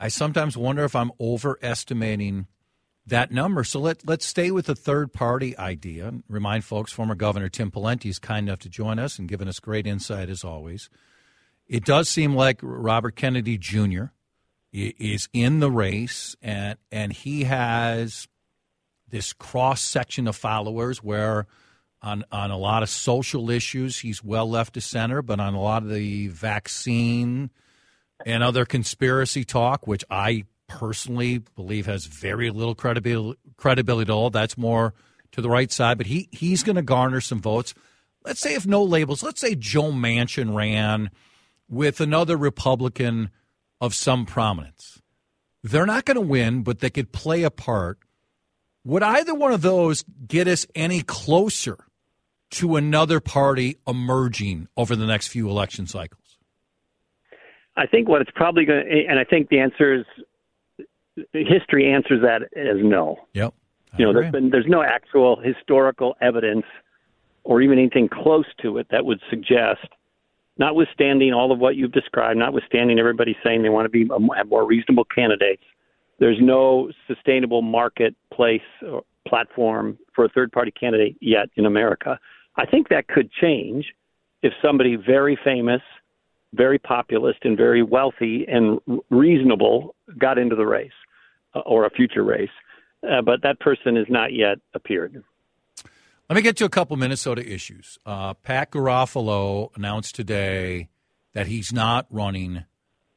I 0.00 0.08
sometimes 0.08 0.56
wonder 0.56 0.84
if 0.84 0.96
I'm 0.96 1.12
overestimating 1.20 2.46
that 3.06 3.30
number. 3.30 3.64
So 3.64 3.80
let, 3.80 4.06
let's 4.06 4.24
stay 4.24 4.50
with 4.50 4.66
the 4.66 4.74
third 4.74 5.12
party 5.12 5.56
idea. 5.58 6.14
Remind 6.28 6.64
folks, 6.64 6.92
former 6.92 7.14
Governor 7.14 7.48
Tim 7.48 7.70
Pawlenty 7.70 8.06
is 8.06 8.18
kind 8.18 8.48
enough 8.48 8.60
to 8.60 8.68
join 8.68 8.98
us 8.98 9.18
and 9.18 9.28
given 9.28 9.48
us 9.48 9.60
great 9.60 9.86
insight 9.86 10.30
as 10.30 10.44
always. 10.44 10.88
It 11.66 11.84
does 11.84 12.08
seem 12.08 12.34
like 12.34 12.60
Robert 12.62 13.16
Kennedy 13.16 13.58
Jr. 13.58 14.06
is 14.72 15.28
in 15.32 15.60
the 15.60 15.70
race, 15.70 16.36
and 16.42 16.78
and 16.90 17.12
he 17.12 17.44
has 17.44 18.28
this 19.08 19.32
cross 19.32 19.80
section 19.80 20.26
of 20.26 20.36
followers 20.36 21.02
where 21.02 21.46
on 22.02 22.24
on 22.32 22.50
a 22.50 22.58
lot 22.58 22.82
of 22.82 22.90
social 22.90 23.50
issues 23.50 23.98
he's 23.98 24.22
well 24.22 24.48
left 24.48 24.76
of 24.76 24.84
center, 24.84 25.22
but 25.22 25.40
on 25.40 25.54
a 25.54 25.60
lot 25.60 25.82
of 25.82 25.90
the 25.90 26.28
vaccine 26.28 27.50
and 28.26 28.42
other 28.42 28.64
conspiracy 28.64 29.44
talk, 29.44 29.86
which 29.86 30.04
I 30.10 30.44
personally 30.68 31.38
believe 31.54 31.86
has 31.86 32.06
very 32.06 32.50
little 32.50 32.74
credibility 32.74 33.38
credibility 33.56 34.10
at 34.10 34.14
all, 34.14 34.30
that's 34.30 34.58
more 34.58 34.94
to 35.32 35.40
the 35.40 35.50
right 35.50 35.70
side. 35.70 35.98
But 35.98 36.06
he 36.06 36.28
he's 36.32 36.62
going 36.62 36.76
to 36.76 36.82
garner 36.82 37.20
some 37.20 37.40
votes. 37.40 37.74
Let's 38.24 38.40
say 38.40 38.54
if 38.54 38.66
no 38.66 38.82
labels, 38.82 39.22
let's 39.22 39.40
say 39.40 39.54
Joe 39.54 39.92
Manchin 39.92 40.54
ran 40.54 41.10
with 41.68 42.00
another 42.00 42.36
Republican 42.36 43.30
of 43.80 43.94
some 43.94 44.26
prominence. 44.26 45.00
They're 45.64 45.86
not 45.86 46.04
going 46.04 46.16
to 46.16 46.20
win, 46.20 46.62
but 46.62 46.80
they 46.80 46.90
could 46.90 47.12
play 47.12 47.44
a 47.44 47.50
part. 47.50 47.98
Would 48.84 49.02
either 49.02 49.34
one 49.34 49.52
of 49.52 49.62
those 49.62 50.04
get 50.26 50.48
us 50.48 50.66
any 50.74 51.02
closer 51.02 51.78
to 52.52 52.76
another 52.76 53.20
party 53.20 53.78
emerging 53.86 54.68
over 54.76 54.96
the 54.96 55.06
next 55.06 55.28
few 55.28 55.48
election 55.48 55.86
cycles? 55.86 56.38
I 57.76 57.86
think 57.86 58.08
what 58.08 58.20
it's 58.20 58.30
probably 58.34 58.64
going 58.64 58.84
to, 58.84 59.04
and 59.08 59.18
I 59.18 59.24
think 59.24 59.48
the 59.48 59.60
answer 59.60 59.94
is 59.94 60.04
history 61.32 61.92
answers 61.92 62.20
that 62.22 62.42
as 62.56 62.76
no. 62.82 63.16
Yep. 63.32 63.54
I 63.92 63.96
you 63.98 64.06
know, 64.06 64.12
there's 64.12 64.32
been 64.32 64.50
there's 64.50 64.66
no 64.68 64.82
actual 64.82 65.40
historical 65.40 66.14
evidence 66.20 66.64
or 67.44 67.60
even 67.60 67.78
anything 67.78 68.08
close 68.08 68.46
to 68.62 68.78
it 68.78 68.86
that 68.90 69.04
would 69.04 69.20
suggest 69.28 69.88
notwithstanding 70.58 71.32
all 71.32 71.50
of 71.50 71.58
what 71.58 71.76
you've 71.76 71.92
described, 71.92 72.38
notwithstanding 72.38 72.98
everybody 72.98 73.36
saying 73.44 73.62
they 73.62 73.68
want 73.68 73.86
to 73.86 73.90
be 73.90 74.10
um, 74.10 74.30
have 74.36 74.48
more 74.48 74.66
reasonable 74.66 75.04
candidates, 75.04 75.62
there's 76.18 76.38
no 76.40 76.90
sustainable 77.08 77.62
marketplace 77.62 78.60
or 78.86 79.02
platform 79.26 79.98
for 80.14 80.24
a 80.24 80.28
third 80.28 80.52
party 80.52 80.70
candidate 80.70 81.16
yet 81.20 81.48
in 81.56 81.66
America. 81.66 82.18
I 82.56 82.66
think 82.66 82.88
that 82.88 83.08
could 83.08 83.30
change 83.32 83.86
if 84.42 84.52
somebody 84.62 84.96
very 84.96 85.38
famous, 85.44 85.80
very 86.52 86.78
populist, 86.78 87.40
and 87.44 87.56
very 87.56 87.82
wealthy 87.82 88.46
and 88.48 88.78
reasonable 89.10 89.94
got 90.18 90.38
into 90.38 90.56
the 90.56 90.66
race 90.66 90.90
uh, 91.54 91.60
or 91.60 91.86
a 91.86 91.90
future 91.90 92.24
race. 92.24 92.50
Uh, 93.02 93.22
but 93.22 93.42
that 93.42 93.58
person 93.60 93.96
has 93.96 94.06
not 94.08 94.32
yet 94.32 94.58
appeared. 94.74 95.22
Let 96.28 96.36
me 96.36 96.42
get 96.42 96.56
to 96.58 96.64
a 96.64 96.68
couple 96.68 96.96
Minnesota 96.96 97.46
issues. 97.46 97.98
Uh, 98.06 98.34
Pat 98.34 98.70
Garofalo 98.70 99.74
announced 99.76 100.14
today 100.14 100.88
that 101.32 101.46
he's 101.46 101.72
not 101.72 102.06
running 102.10 102.64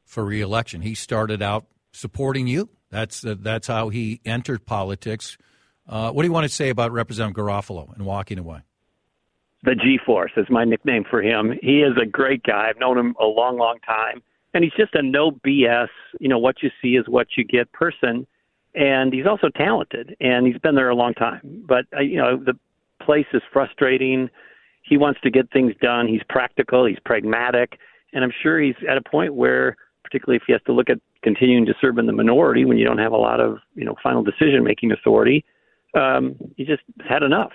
for 0.06 0.26
reelection. 0.26 0.82
He 0.82 0.96
started 0.96 1.42
out 1.42 1.66
supporting 1.92 2.48
you. 2.48 2.70
That's 2.90 3.22
that's 3.22 3.68
how 3.68 3.90
he 3.90 4.22
entered 4.26 4.66
politics. 4.66 5.38
Uh, 5.88 6.12
what 6.12 6.24
do 6.24 6.28
you 6.28 6.34
want 6.34 6.46
to 6.46 6.54
say 6.54 6.70
about 6.70 6.92
Representative 6.92 7.36
Garofalo 7.36 7.94
and 7.94 8.06
walking 8.06 8.40
away? 8.40 8.62
The 9.66 9.74
G 9.76 10.00
Force 10.06 10.32
is 10.38 10.46
my 10.50 10.64
nickname 10.64 11.04
for 11.10 11.24
him. 11.24 11.58
He 11.62 11.82
is 11.82 11.94
a 12.00 12.06
great 12.06 12.44
guy. 12.44 12.68
I've 12.70 12.80
known 12.80 12.98
him 12.98 13.16
a 13.20 13.26
long, 13.26 13.58
long 13.58 13.80
time, 13.80 14.22
and 14.54 14.64
he's 14.64 14.74
just 14.78 14.94
a 14.94 15.02
no 15.02 15.32
BS. 15.32 15.88
You 16.20 16.30
know 16.30 16.38
what 16.38 16.62
you 16.62 16.70
see 16.82 16.96
is 16.96 17.06
what 17.08 17.28
you 17.36 17.44
get 17.44 17.72
person, 17.72 18.28
and 18.76 19.12
he's 19.12 19.26
also 19.26 19.50
talented, 19.50 20.16
and 20.20 20.46
he's 20.46 20.60
been 20.60 20.76
there 20.76 20.90
a 20.90 20.96
long 20.96 21.16
time. 21.16 21.64
But 21.68 21.86
uh, 21.98 22.02
you 22.02 22.18
know 22.18 22.38
the 22.38 22.54
place 23.04 23.26
is 23.34 23.42
frustrating. 23.52 24.30
He 24.84 24.98
wants 24.98 25.20
to 25.22 25.32
get 25.32 25.52
things 25.52 25.74
done. 25.82 26.08
He's 26.08 26.22
practical. 26.30 26.86
He's 26.86 27.00
pragmatic, 27.04 27.80
and 28.14 28.24
I'm 28.24 28.34
sure 28.44 28.62
he's 28.62 28.76
at 28.88 28.98
a 28.98 29.02
point 29.02 29.34
where, 29.34 29.78
particularly 30.04 30.38
if 30.38 30.44
he 30.46 30.54
has 30.54 30.62
to 30.68 30.74
look 30.74 30.92
at 30.92 31.00
continuing 31.24 31.66
to 31.66 31.74
serve 31.82 31.98
in 31.98 32.06
the 32.06 32.14
minority 32.14 32.66
when 32.66 32.78
you 32.78 32.86
don't 32.86 33.00
have 33.00 33.14
a 33.14 33.18
lot 33.18 33.40
of 33.40 33.58
you 33.74 33.84
know 33.84 33.96
final 34.04 34.22
decision 34.22 34.64
making 34.64 34.92
authority, 34.92 35.44
um, 35.96 36.36
he 36.56 36.66
just 36.66 36.84
had 37.10 37.24
enough. 37.24 37.52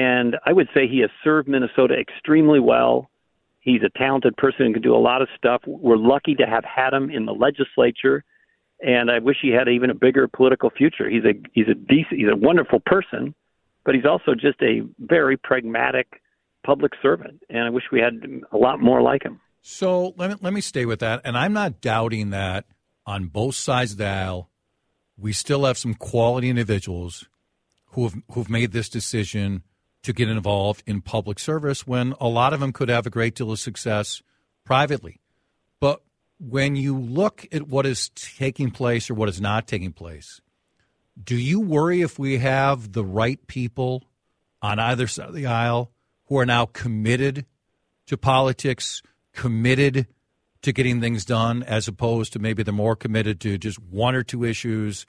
And 0.00 0.36
I 0.46 0.54
would 0.54 0.68
say 0.72 0.88
he 0.88 1.00
has 1.00 1.10
served 1.22 1.46
Minnesota 1.46 1.94
extremely 2.00 2.58
well. 2.58 3.10
He's 3.60 3.82
a 3.82 3.98
talented 3.98 4.34
person 4.38 4.64
and 4.64 4.74
can 4.74 4.82
do 4.82 4.96
a 4.96 4.96
lot 4.96 5.20
of 5.20 5.28
stuff. 5.36 5.60
We're 5.66 5.98
lucky 5.98 6.34
to 6.36 6.46
have 6.46 6.64
had 6.64 6.94
him 6.94 7.10
in 7.10 7.26
the 7.26 7.32
legislature, 7.32 8.24
and 8.80 9.10
I 9.10 9.18
wish 9.18 9.36
he 9.42 9.50
had 9.50 9.68
even 9.68 9.90
a 9.90 9.94
bigger 9.94 10.26
political 10.26 10.70
future. 10.70 11.10
He's 11.10 11.24
a 11.24 11.34
he's 11.52 11.68
a 11.68 11.74
decent, 11.74 12.18
he's 12.18 12.32
a 12.32 12.36
wonderful 12.36 12.80
person, 12.80 13.34
but 13.84 13.94
he's 13.94 14.06
also 14.06 14.32
just 14.32 14.62
a 14.62 14.80
very 14.98 15.36
pragmatic 15.36 16.22
public 16.64 16.92
servant, 17.02 17.42
and 17.50 17.64
I 17.64 17.68
wish 17.68 17.84
we 17.92 18.00
had 18.00 18.14
a 18.52 18.56
lot 18.56 18.80
more 18.80 19.02
like 19.02 19.22
him. 19.22 19.38
So 19.60 20.14
let 20.16 20.30
me 20.30 20.36
let 20.40 20.54
me 20.54 20.62
stay 20.62 20.86
with 20.86 21.00
that, 21.00 21.20
and 21.24 21.36
I'm 21.36 21.52
not 21.52 21.82
doubting 21.82 22.30
that 22.30 22.64
on 23.04 23.26
both 23.26 23.54
sides 23.54 23.92
of 23.92 23.98
the 23.98 24.06
aisle, 24.06 24.48
we 25.18 25.34
still 25.34 25.66
have 25.66 25.76
some 25.76 25.92
quality 25.92 26.48
individuals 26.48 27.28
who 27.92 28.04
have 28.04 28.14
who've 28.32 28.48
made 28.48 28.72
this 28.72 28.88
decision 28.88 29.62
to 30.02 30.12
get 30.12 30.28
involved 30.28 30.82
in 30.86 31.02
public 31.02 31.38
service 31.38 31.86
when 31.86 32.14
a 32.20 32.28
lot 32.28 32.52
of 32.52 32.60
them 32.60 32.72
could 32.72 32.88
have 32.88 33.06
a 33.06 33.10
great 33.10 33.34
deal 33.34 33.52
of 33.52 33.58
success 33.58 34.22
privately. 34.64 35.20
But 35.78 36.02
when 36.38 36.76
you 36.76 36.96
look 36.98 37.46
at 37.52 37.68
what 37.68 37.86
is 37.86 38.10
taking 38.10 38.70
place 38.70 39.10
or 39.10 39.14
what 39.14 39.28
is 39.28 39.40
not 39.40 39.66
taking 39.66 39.92
place, 39.92 40.40
do 41.22 41.36
you 41.36 41.60
worry 41.60 42.00
if 42.00 42.18
we 42.18 42.38
have 42.38 42.92
the 42.92 43.04
right 43.04 43.44
people 43.46 44.04
on 44.62 44.78
either 44.78 45.06
side 45.06 45.28
of 45.28 45.34
the 45.34 45.46
aisle 45.46 45.90
who 46.26 46.38
are 46.38 46.46
now 46.46 46.66
committed 46.66 47.44
to 48.06 48.16
politics, 48.16 49.02
committed 49.34 50.06
to 50.62 50.72
getting 50.72 51.00
things 51.00 51.24
done, 51.24 51.62
as 51.62 51.88
opposed 51.88 52.32
to 52.32 52.38
maybe 52.38 52.62
they're 52.62 52.72
more 52.72 52.96
committed 52.96 53.40
to 53.40 53.58
just 53.58 53.78
one 53.78 54.14
or 54.14 54.22
two 54.22 54.44
issues 54.44 55.06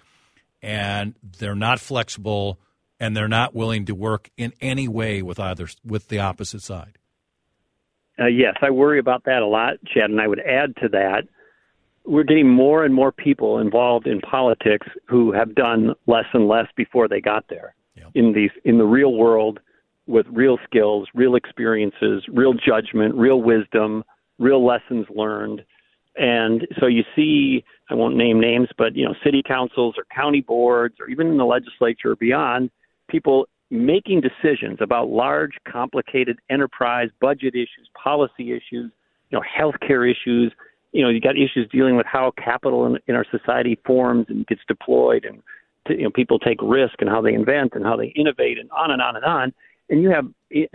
and 0.61 1.15
they're 1.37 1.55
not 1.55 1.79
flexible 1.79 2.59
and 3.01 3.17
they're 3.17 3.27
not 3.27 3.53
willing 3.53 3.85
to 3.85 3.93
work 3.93 4.29
in 4.37 4.53
any 4.61 4.87
way 4.87 5.21
with 5.21 5.39
either 5.39 5.67
with 5.83 6.07
the 6.07 6.19
opposite 6.19 6.61
side? 6.61 6.97
Uh, 8.17 8.27
yes, 8.27 8.55
I 8.61 8.69
worry 8.69 8.99
about 8.99 9.25
that 9.25 9.41
a 9.41 9.47
lot, 9.47 9.73
Chad, 9.93 10.09
and 10.09 10.21
I 10.21 10.27
would 10.27 10.39
add 10.39 10.75
to 10.77 10.87
that 10.89 11.23
we're 12.05 12.23
getting 12.23 12.49
more 12.49 12.83
and 12.83 12.93
more 12.93 13.11
people 13.11 13.59
involved 13.59 14.07
in 14.07 14.21
politics 14.21 14.87
who 15.07 15.31
have 15.31 15.55
done 15.55 15.93
less 16.07 16.25
and 16.33 16.47
less 16.47 16.67
before 16.75 17.07
they 17.07 17.21
got 17.21 17.45
there 17.49 17.75
yep. 17.95 18.07
in 18.15 18.33
these 18.33 18.49
in 18.63 18.77
the 18.77 18.85
real 18.85 19.13
world 19.13 19.59
with 20.07 20.25
real 20.31 20.57
skills, 20.63 21.07
real 21.13 21.35
experiences, 21.35 22.23
real 22.27 22.53
judgment, 22.53 23.13
real 23.15 23.41
wisdom, 23.41 24.03
real 24.39 24.65
lessons 24.65 25.05
learned. 25.15 25.63
And 26.15 26.67
so 26.79 26.87
you 26.87 27.03
see, 27.15 27.63
I 27.89 27.93
won't 27.93 28.17
name 28.17 28.39
names, 28.39 28.69
but 28.77 28.95
you 28.95 29.05
know, 29.05 29.13
city 29.23 29.43
councils 29.45 29.95
or 29.97 30.05
county 30.13 30.41
boards 30.41 30.95
or 30.99 31.07
even 31.07 31.27
in 31.27 31.37
the 31.37 31.45
legislature 31.45 32.11
or 32.11 32.15
beyond, 32.15 32.71
people 33.11 33.47
making 33.69 34.21
decisions 34.21 34.79
about 34.81 35.09
large, 35.09 35.53
complicated 35.71 36.39
enterprise 36.49 37.09
budget 37.19 37.55
issues, 37.55 37.89
policy 38.01 38.51
issues, 38.51 38.91
you 39.29 39.39
know, 39.39 39.41
healthcare 39.41 40.09
issues, 40.09 40.51
you 40.91 41.01
know, 41.01 41.09
you 41.09 41.21
got 41.21 41.37
issues 41.37 41.67
dealing 41.71 41.95
with 41.95 42.05
how 42.05 42.31
capital 42.37 42.85
in, 42.85 42.97
in 43.07 43.15
our 43.15 43.25
society 43.31 43.79
forms 43.85 44.25
and 44.29 44.45
gets 44.47 44.61
deployed, 44.67 45.23
and 45.23 45.41
to, 45.87 45.95
you 45.95 46.03
know, 46.03 46.09
people 46.09 46.37
take 46.37 46.57
risk 46.61 46.95
and 46.99 47.09
how 47.09 47.21
they 47.21 47.33
invent 47.33 47.73
and 47.75 47.85
how 47.85 47.95
they 47.95 48.07
innovate, 48.07 48.59
and 48.59 48.69
on 48.71 48.91
and 48.91 49.01
on 49.01 49.15
and 49.15 49.25
on. 49.25 49.53
And 49.89 50.03
you 50.03 50.09
have 50.09 50.27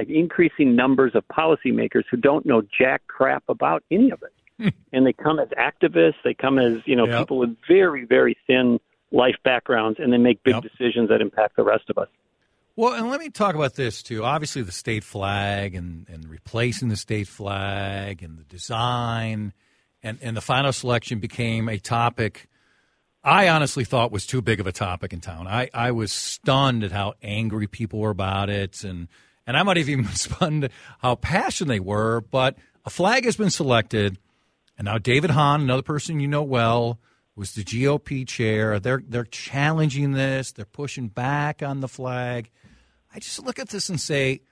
increasing 0.08 0.74
numbers 0.74 1.12
of 1.14 1.24
policymakers 1.28 2.04
who 2.10 2.16
don't 2.16 2.46
know 2.46 2.62
jack 2.78 3.02
crap 3.08 3.44
about 3.48 3.82
any 3.90 4.10
of 4.10 4.22
it, 4.22 4.74
and 4.92 5.06
they 5.06 5.12
come 5.12 5.38
as 5.38 5.48
activists. 5.48 6.16
They 6.24 6.34
come 6.34 6.58
as 6.58 6.78
you 6.86 6.96
know 6.96 7.06
yep. 7.06 7.20
people 7.20 7.38
with 7.38 7.54
very 7.68 8.06
very 8.06 8.38
thin 8.46 8.80
life 9.12 9.36
backgrounds, 9.44 9.98
and 10.00 10.12
they 10.12 10.18
make 10.18 10.42
big 10.42 10.54
yep. 10.54 10.62
decisions 10.62 11.10
that 11.10 11.20
impact 11.20 11.56
the 11.56 11.62
rest 11.62 11.90
of 11.90 11.98
us. 11.98 12.08
Well, 12.76 12.92
and 12.92 13.08
let 13.08 13.20
me 13.20 13.30
talk 13.30 13.54
about 13.54 13.74
this 13.74 14.02
too. 14.02 14.22
Obviously, 14.22 14.62
the 14.62 14.72
state 14.72 15.02
flag 15.02 15.74
and, 15.74 16.06
and 16.08 16.28
replacing 16.28 16.88
the 16.88 16.96
state 16.96 17.26
flag 17.26 18.22
and 18.22 18.38
the 18.38 18.44
design 18.44 19.54
and, 20.02 20.18
and 20.20 20.36
the 20.36 20.42
final 20.42 20.72
selection 20.72 21.18
became 21.18 21.68
a 21.68 21.78
topic 21.78 22.48
I 23.26 23.48
honestly 23.48 23.84
thought 23.84 24.12
was 24.12 24.24
too 24.24 24.40
big 24.40 24.60
of 24.60 24.68
a 24.68 24.72
topic 24.72 25.12
in 25.12 25.20
town. 25.20 25.48
I, 25.48 25.68
I 25.74 25.90
was 25.90 26.12
stunned 26.12 26.84
at 26.84 26.92
how 26.92 27.14
angry 27.20 27.66
people 27.66 27.98
were 27.98 28.10
about 28.10 28.48
it, 28.48 28.84
and 28.84 29.08
and 29.48 29.56
I 29.56 29.64
might 29.64 29.78
have 29.78 29.88
even 29.88 30.06
stunned 30.14 30.68
how 31.00 31.16
passionate 31.16 31.68
they 31.68 31.80
were. 31.80 32.20
But 32.20 32.56
a 32.84 32.90
flag 32.90 33.24
has 33.24 33.36
been 33.36 33.50
selected, 33.50 34.16
and 34.78 34.84
now 34.84 34.98
David 34.98 35.30
Hann, 35.30 35.62
another 35.62 35.82
person 35.82 36.20
you 36.20 36.28
know 36.28 36.44
well, 36.44 37.00
was 37.34 37.54
the 37.54 37.64
GOP 37.64 38.28
chair. 38.28 38.78
They're 38.78 39.02
they're 39.04 39.24
challenging 39.24 40.12
this. 40.12 40.52
They're 40.52 40.64
pushing 40.64 41.08
back 41.08 41.64
on 41.64 41.80
the 41.80 41.88
flag. 41.88 42.48
I 43.16 43.18
just 43.18 43.42
look 43.42 43.58
at 43.58 43.70
this 43.70 43.88
and 43.88 43.98
say, 43.98 44.42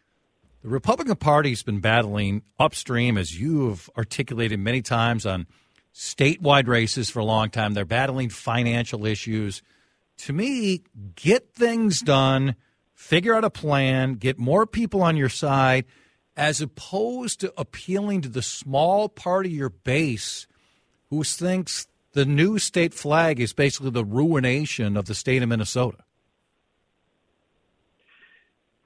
the 0.63 0.71
Republican 0.71 1.17
Party's 1.17 1.63
been 1.63 1.81
battling 1.81 2.41
upstream, 2.59 3.19
as 3.19 3.39
you 3.39 3.69
have 3.69 3.91
articulated 3.95 4.59
many 4.59 4.81
times 4.81 5.27
on 5.27 5.47
statewide 5.95 6.67
races 6.67 7.11
for 7.11 7.19
a 7.19 7.27
long 7.27 7.51
time. 7.51 7.75
They're 7.75 7.85
battling 7.85 8.31
financial 8.31 9.05
issues. 9.05 9.61
To 10.21 10.33
me, 10.33 10.83
get 11.15 11.53
things 11.53 12.01
done, 12.01 12.57
figure 12.95 13.35
out 13.35 13.45
a 13.45 13.51
plan, 13.51 14.15
get 14.15 14.39
more 14.39 14.67
people 14.67 15.03
on 15.03 15.19
your 15.19 15.29
side, 15.29 15.85
as 16.35 16.63
opposed 16.63 17.41
to 17.41 17.53
appealing 17.59 18.23
to 18.23 18.31
the 18.31 18.41
small 18.41 19.11
part 19.11 19.45
of 19.45 19.53
your 19.53 19.69
base 19.69 20.47
who 21.11 21.23
thinks 21.23 21.87
the 22.15 22.25
new 22.25 22.59
state 22.59 22.95
flag 22.95 23.41
is 23.41 23.53
basically 23.53 23.91
the 23.91 24.07
ruination 24.07 24.97
of 24.97 25.05
the 25.05 25.15
state 25.15 25.43
of 25.43 25.51
Minnesota. 25.51 25.99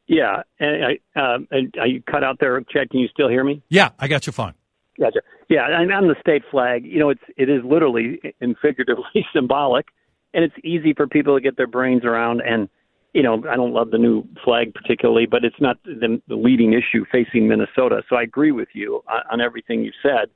Yeah, 0.08 0.42
and 0.58 0.84
I, 0.84 1.20
uh, 1.20 1.38
and 1.50 1.74
I 1.80 2.02
cut 2.10 2.24
out 2.24 2.38
there, 2.40 2.58
Chad. 2.62 2.90
Can 2.90 3.00
you 3.00 3.08
still 3.08 3.28
hear 3.28 3.44
me? 3.44 3.62
Yeah, 3.68 3.90
I 3.98 4.08
got 4.08 4.26
you 4.26 4.32
fine. 4.32 4.54
Gotcha. 4.98 5.20
Yeah, 5.50 5.66
and 5.68 5.92
on 5.92 6.08
the 6.08 6.16
state 6.18 6.42
flag, 6.50 6.84
you 6.84 6.98
know, 6.98 7.10
it's 7.10 7.22
it 7.36 7.50
is 7.50 7.62
literally 7.62 8.20
and 8.40 8.56
figuratively 8.60 9.04
symbolic, 9.34 9.86
and 10.32 10.44
it's 10.44 10.54
easy 10.64 10.94
for 10.94 11.06
people 11.06 11.36
to 11.36 11.42
get 11.42 11.58
their 11.58 11.66
brains 11.66 12.04
around. 12.04 12.40
And 12.40 12.70
you 13.12 13.22
know, 13.22 13.42
I 13.48 13.56
don't 13.56 13.72
love 13.72 13.90
the 13.90 13.98
new 13.98 14.24
flag 14.44 14.74
particularly, 14.74 15.26
but 15.26 15.44
it's 15.44 15.60
not 15.60 15.82
the, 15.84 16.20
the 16.26 16.36
leading 16.36 16.72
issue 16.72 17.04
facing 17.12 17.46
Minnesota. 17.46 18.02
So 18.08 18.16
I 18.16 18.22
agree 18.22 18.52
with 18.52 18.68
you 18.72 19.02
on, 19.08 19.20
on 19.32 19.40
everything 19.40 19.84
you 19.84 19.92
said. 20.02 20.30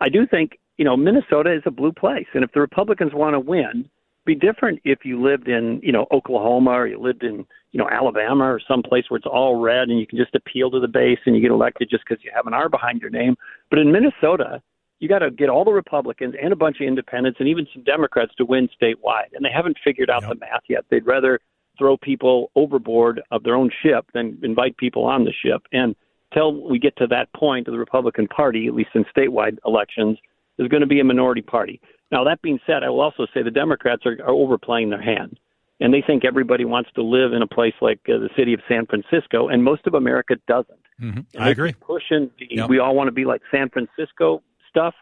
I 0.00 0.10
do 0.10 0.26
think 0.26 0.58
you 0.76 0.84
know 0.84 0.96
Minnesota 0.96 1.54
is 1.54 1.62
a 1.64 1.70
blue 1.70 1.92
place, 1.92 2.26
and 2.34 2.44
if 2.44 2.52
the 2.52 2.60
Republicans 2.60 3.12
want 3.14 3.34
to 3.34 3.40
win, 3.40 3.88
be 4.26 4.34
different 4.34 4.80
if 4.84 5.04
you 5.04 5.22
lived 5.22 5.48
in 5.48 5.80
you 5.82 5.92
know 5.92 6.06
Oklahoma 6.12 6.72
or 6.72 6.86
you 6.86 7.00
lived 7.00 7.22
in 7.22 7.46
you 7.76 7.82
know 7.82 7.90
Alabama 7.90 8.44
or 8.44 8.58
some 8.66 8.82
place 8.82 9.04
where 9.08 9.18
it's 9.18 9.26
all 9.26 9.56
red 9.56 9.90
and 9.90 10.00
you 10.00 10.06
can 10.06 10.16
just 10.16 10.34
appeal 10.34 10.70
to 10.70 10.80
the 10.80 10.88
base 10.88 11.18
and 11.26 11.36
you 11.36 11.42
get 11.42 11.50
elected 11.50 11.90
just 11.90 12.04
because 12.08 12.24
you 12.24 12.30
have 12.34 12.46
an 12.46 12.54
R 12.54 12.70
behind 12.70 13.02
your 13.02 13.10
name. 13.10 13.36
But 13.68 13.80
in 13.80 13.92
Minnesota, 13.92 14.62
you 14.98 15.10
got 15.10 15.18
to 15.18 15.30
get 15.30 15.50
all 15.50 15.62
the 15.62 15.72
Republicans 15.72 16.34
and 16.42 16.54
a 16.54 16.56
bunch 16.56 16.78
of 16.80 16.86
independents 16.86 17.38
and 17.38 17.50
even 17.50 17.66
some 17.74 17.84
Democrats 17.84 18.32
to 18.38 18.46
win 18.46 18.70
statewide, 18.80 19.34
and 19.34 19.44
they 19.44 19.50
haven't 19.54 19.76
figured 19.84 20.08
out 20.08 20.22
yep. 20.22 20.30
the 20.30 20.36
math 20.36 20.62
yet. 20.70 20.86
They'd 20.90 21.04
rather 21.04 21.38
throw 21.76 21.98
people 21.98 22.50
overboard 22.56 23.20
of 23.30 23.42
their 23.42 23.56
own 23.56 23.70
ship 23.82 24.06
than 24.14 24.38
invite 24.42 24.78
people 24.78 25.04
on 25.04 25.24
the 25.24 25.32
ship. 25.44 25.60
And 25.70 25.94
till 26.32 26.66
we 26.66 26.78
get 26.78 26.96
to 26.96 27.06
that 27.08 27.30
point, 27.34 27.66
the 27.66 27.72
Republican 27.72 28.26
Party, 28.26 28.68
at 28.68 28.74
least 28.74 28.90
in 28.94 29.04
statewide 29.14 29.58
elections, 29.66 30.16
is 30.58 30.68
going 30.68 30.80
to 30.80 30.86
be 30.86 31.00
a 31.00 31.04
minority 31.04 31.42
party. 31.42 31.78
Now, 32.10 32.24
that 32.24 32.40
being 32.40 32.58
said, 32.66 32.82
I 32.82 32.88
will 32.88 33.02
also 33.02 33.26
say 33.34 33.42
the 33.42 33.50
Democrats 33.50 34.06
are, 34.06 34.16
are 34.24 34.30
overplaying 34.30 34.88
their 34.88 35.02
hand. 35.02 35.38
And 35.78 35.92
they 35.92 36.02
think 36.06 36.24
everybody 36.24 36.64
wants 36.64 36.90
to 36.94 37.02
live 37.02 37.34
in 37.34 37.42
a 37.42 37.46
place 37.46 37.74
like 37.82 38.00
uh, 38.08 38.18
the 38.18 38.30
city 38.36 38.54
of 38.54 38.60
San 38.66 38.86
Francisco, 38.86 39.48
and 39.48 39.62
most 39.62 39.86
of 39.86 39.92
America 39.92 40.36
doesn't. 40.48 40.80
Mm-hmm. 41.00 41.40
I 41.42 41.50
agree. 41.50 41.74
Pushing 41.74 42.30
the, 42.38 42.46
yep. 42.50 42.70
we 42.70 42.78
all 42.78 42.94
want 42.94 43.08
to 43.08 43.12
be 43.12 43.26
like 43.26 43.42
San 43.50 43.68
Francisco 43.68 44.42
stuff, 44.70 44.94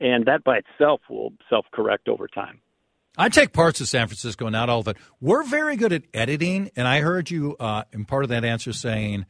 and 0.00 0.26
that 0.26 0.44
by 0.44 0.58
itself 0.58 1.00
will 1.10 1.32
self 1.50 1.66
correct 1.72 2.08
over 2.08 2.28
time. 2.28 2.60
I 3.18 3.28
take 3.28 3.52
parts 3.52 3.80
of 3.80 3.88
San 3.88 4.06
Francisco, 4.06 4.48
not 4.48 4.70
all 4.70 4.80
of 4.80 4.88
it. 4.88 4.96
We're 5.20 5.42
very 5.42 5.76
good 5.76 5.92
at 5.92 6.04
editing, 6.14 6.70
and 6.76 6.86
I 6.86 7.00
heard 7.00 7.30
you 7.30 7.56
uh, 7.58 7.82
in 7.92 8.04
part 8.04 8.22
of 8.22 8.30
that 8.30 8.44
answer 8.44 8.72
saying, 8.72 9.26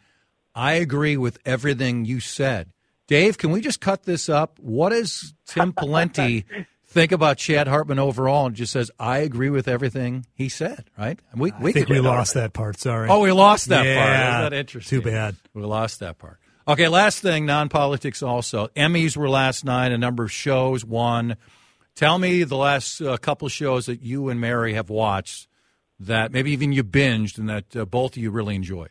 "I 0.54 0.74
agree 0.74 1.16
with 1.16 1.38
everything 1.46 2.04
you 2.04 2.20
said." 2.20 2.70
Dave, 3.08 3.38
can 3.38 3.50
we 3.50 3.60
just 3.60 3.80
cut 3.80 4.04
this 4.04 4.28
up? 4.28 4.58
What 4.60 4.92
is 4.92 5.34
Tim 5.46 5.72
Pawlenty 5.74 6.44
think 6.92 7.12
about 7.12 7.38
Chad 7.38 7.66
Hartman 7.66 7.98
overall? 7.98 8.46
And 8.46 8.54
just 8.54 8.72
says, 8.72 8.90
I 8.98 9.18
agree 9.18 9.50
with 9.50 9.66
everything 9.66 10.26
he 10.34 10.48
said, 10.48 10.90
right? 10.96 11.18
We, 11.34 11.52
we 11.60 11.70
I 11.70 11.72
think 11.72 11.88
we 11.88 12.00
lost 12.00 12.34
that 12.34 12.52
part. 12.52 12.78
Sorry. 12.78 13.08
Oh, 13.08 13.20
we 13.20 13.32
lost 13.32 13.68
that 13.68 13.84
yeah, 13.84 13.96
part. 13.96 14.10
Isn't 14.10 14.50
that 14.50 14.58
interesting? 14.58 15.00
Too 15.00 15.04
bad. 15.04 15.36
We 15.54 15.62
lost 15.62 16.00
that 16.00 16.18
part. 16.18 16.38
Okay, 16.68 16.86
last 16.86 17.20
thing, 17.20 17.44
non 17.44 17.68
politics 17.68 18.22
also. 18.22 18.68
Emmys 18.76 19.16
were 19.16 19.28
last 19.28 19.64
night, 19.64 19.90
a 19.90 19.98
number 19.98 20.22
of 20.22 20.30
shows 20.30 20.84
won. 20.84 21.36
Tell 21.96 22.18
me 22.18 22.44
the 22.44 22.56
last 22.56 23.00
uh, 23.00 23.16
couple 23.16 23.48
shows 23.48 23.86
that 23.86 24.00
you 24.02 24.28
and 24.28 24.40
Mary 24.40 24.74
have 24.74 24.88
watched 24.88 25.48
that 25.98 26.32
maybe 26.32 26.52
even 26.52 26.72
you 26.72 26.84
binged 26.84 27.38
and 27.38 27.48
that 27.48 27.76
uh, 27.76 27.84
both 27.84 28.12
of 28.12 28.22
you 28.22 28.30
really 28.30 28.54
enjoyed. 28.54 28.90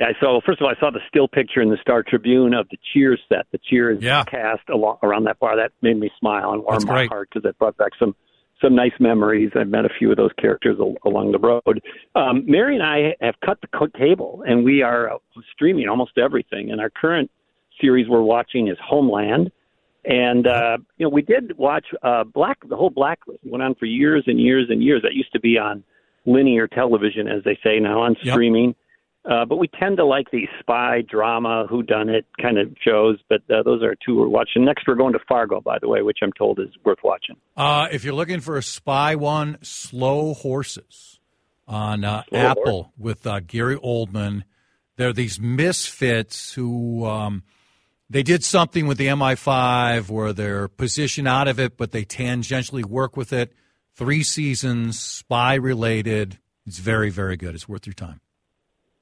Yeah, 0.00 0.12
so 0.18 0.40
first 0.46 0.60
of 0.60 0.64
all, 0.64 0.72
I 0.74 0.80
saw 0.80 0.90
the 0.90 1.00
still 1.06 1.28
picture 1.28 1.60
in 1.60 1.68
the 1.68 1.76
Star 1.82 2.02
Tribune 2.02 2.54
of 2.54 2.66
the 2.70 2.78
Cheers 2.92 3.20
set, 3.28 3.46
the 3.52 3.58
Cheers 3.58 4.02
yeah. 4.02 4.24
cast 4.24 4.66
along, 4.70 4.96
around 5.02 5.24
that 5.24 5.38
bar. 5.38 5.56
That 5.56 5.72
made 5.82 6.00
me 6.00 6.10
smile 6.18 6.52
and 6.52 6.64
warm 6.64 6.82
my 6.86 7.04
heart 7.04 7.28
because 7.30 7.46
it 7.46 7.58
brought 7.58 7.76
back 7.76 7.92
some 7.98 8.16
some 8.62 8.74
nice 8.74 8.92
memories. 8.98 9.50
I've 9.54 9.68
met 9.68 9.84
a 9.84 9.90
few 9.98 10.10
of 10.10 10.16
those 10.16 10.30
characters 10.38 10.78
al- 10.80 10.96
along 11.04 11.32
the 11.32 11.38
road. 11.38 11.82
Um, 12.14 12.44
Mary 12.46 12.76
and 12.76 12.82
I 12.82 13.14
have 13.20 13.34
cut 13.44 13.58
the 13.60 13.90
cable, 13.96 14.42
and 14.46 14.64
we 14.64 14.80
are 14.80 15.12
uh, 15.12 15.18
streaming 15.52 15.86
almost 15.86 16.12
everything. 16.16 16.70
And 16.70 16.80
our 16.80 16.90
current 16.90 17.30
series 17.78 18.08
we're 18.08 18.22
watching 18.22 18.68
is 18.68 18.78
Homeland. 18.82 19.52
And 20.06 20.46
uh, 20.46 20.78
you 20.96 21.04
know, 21.04 21.10
we 21.10 21.20
did 21.20 21.58
watch 21.58 21.84
uh, 22.02 22.24
Black. 22.24 22.56
The 22.66 22.76
whole 22.76 22.90
Blacklist 22.90 23.40
went 23.44 23.62
on 23.62 23.74
for 23.74 23.84
years 23.84 24.24
and 24.26 24.40
years 24.40 24.68
and 24.70 24.82
years. 24.82 25.02
That 25.02 25.12
used 25.12 25.32
to 25.34 25.40
be 25.40 25.58
on 25.58 25.84
linear 26.24 26.68
television, 26.68 27.28
as 27.28 27.44
they 27.44 27.58
say 27.62 27.80
now, 27.80 28.00
on 28.00 28.16
streaming. 28.22 28.74
Uh, 29.28 29.44
but 29.44 29.56
we 29.56 29.68
tend 29.68 29.98
to 29.98 30.04
like 30.04 30.30
these 30.30 30.48
spy 30.60 31.02
drama, 31.02 31.66
who 31.68 31.82
done 31.82 32.08
it 32.08 32.24
kind 32.40 32.58
of 32.58 32.74
shows. 32.82 33.18
But 33.28 33.42
uh, 33.50 33.62
those 33.62 33.82
are 33.82 33.94
two 33.94 34.16
we're 34.16 34.28
watching. 34.28 34.64
Next, 34.64 34.88
we're 34.88 34.94
going 34.94 35.12
to 35.12 35.18
Fargo, 35.28 35.60
by 35.60 35.78
the 35.78 35.88
way, 35.88 36.00
which 36.02 36.18
I'm 36.22 36.32
told 36.32 36.58
is 36.58 36.68
worth 36.84 37.00
watching. 37.04 37.36
Uh, 37.56 37.88
if 37.92 38.02
you're 38.02 38.14
looking 38.14 38.40
for 38.40 38.56
a 38.56 38.62
spy 38.62 39.14
one, 39.16 39.58
Slow 39.62 40.32
Horses 40.32 41.20
on 41.68 42.04
uh, 42.04 42.22
Slow 42.30 42.38
Apple 42.38 42.64
Horse. 42.64 42.86
with 42.98 43.26
uh, 43.26 43.40
Gary 43.40 43.76
Oldman. 43.76 44.44
They're 44.96 45.12
these 45.12 45.38
misfits 45.38 46.54
who 46.54 47.04
um, 47.04 47.42
they 48.08 48.22
did 48.22 48.42
something 48.42 48.86
with 48.86 48.98
the 48.98 49.06
MI5 49.06 50.08
where 50.08 50.32
they're 50.32 50.68
positioned 50.68 51.28
out 51.28 51.46
of 51.46 51.60
it, 51.60 51.76
but 51.76 51.92
they 51.92 52.04
tangentially 52.04 52.84
work 52.84 53.16
with 53.16 53.32
it. 53.32 53.52
Three 53.94 54.22
seasons, 54.22 54.98
spy 54.98 55.54
related. 55.54 56.38
It's 56.66 56.78
very, 56.78 57.10
very 57.10 57.36
good. 57.36 57.54
It's 57.54 57.68
worth 57.68 57.86
your 57.86 57.94
time. 57.94 58.20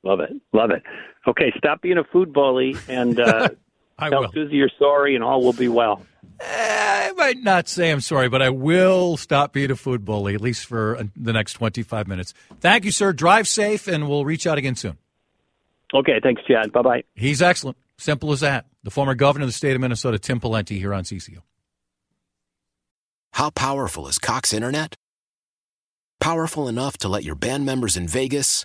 Love 0.02 0.20
it. 0.20 0.30
Love 0.52 0.70
it. 0.70 0.82
Okay, 1.26 1.52
stop 1.58 1.82
being 1.82 1.98
a 1.98 2.04
food 2.04 2.32
bully 2.32 2.76
and 2.88 3.18
uh, 3.18 3.48
tell 4.00 4.22
will. 4.22 4.32
Susie 4.32 4.56
you're 4.56 4.70
sorry 4.78 5.14
and 5.14 5.24
all 5.24 5.42
will 5.42 5.52
be 5.52 5.68
well. 5.68 6.02
Eh, 6.40 7.08
I 7.08 7.12
might 7.16 7.38
not 7.38 7.68
say 7.68 7.90
I'm 7.90 8.00
sorry, 8.00 8.28
but 8.28 8.40
I 8.40 8.50
will 8.50 9.16
stop 9.16 9.52
being 9.52 9.70
a 9.70 9.76
food 9.76 10.04
bully, 10.04 10.34
at 10.34 10.40
least 10.40 10.66
for 10.66 10.96
uh, 10.96 11.04
the 11.16 11.32
next 11.32 11.54
25 11.54 12.06
minutes. 12.06 12.32
Thank 12.60 12.84
you, 12.84 12.92
sir. 12.92 13.12
Drive 13.12 13.48
safe, 13.48 13.88
and 13.88 14.08
we'll 14.08 14.24
reach 14.24 14.46
out 14.46 14.56
again 14.56 14.76
soon. 14.76 14.98
Okay, 15.92 16.20
thanks, 16.22 16.42
Chad. 16.46 16.70
Bye 16.70 16.82
bye. 16.82 17.04
He's 17.14 17.42
excellent. 17.42 17.76
Simple 17.96 18.30
as 18.32 18.40
that. 18.40 18.66
The 18.84 18.90
former 18.90 19.14
governor 19.14 19.44
of 19.44 19.48
the 19.48 19.52
state 19.52 19.74
of 19.74 19.80
Minnesota, 19.80 20.18
Tim 20.18 20.38
Pawlenty, 20.38 20.78
here 20.78 20.94
on 20.94 21.02
CCO. 21.02 21.38
How 23.32 23.50
powerful 23.50 24.06
is 24.08 24.18
Cox 24.18 24.52
Internet? 24.52 24.94
Powerful 26.20 26.68
enough 26.68 26.98
to 26.98 27.08
let 27.08 27.24
your 27.24 27.34
band 27.34 27.64
members 27.64 27.96
in 27.96 28.08
Vegas, 28.08 28.64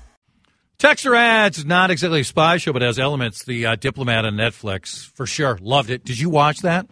Texter 0.81 1.15
adds, 1.15 1.63
not 1.63 1.91
exactly 1.91 2.21
a 2.21 2.23
spy 2.23 2.57
show, 2.57 2.73
but 2.73 2.81
has 2.81 2.97
elements. 2.97 3.43
The 3.43 3.67
uh, 3.67 3.75
Diplomat 3.75 4.25
on 4.25 4.33
Netflix, 4.33 5.05
for 5.05 5.27
sure. 5.27 5.59
Loved 5.61 5.91
it. 5.91 6.03
Did 6.03 6.17
you 6.17 6.27
watch 6.27 6.61
that? 6.61 6.87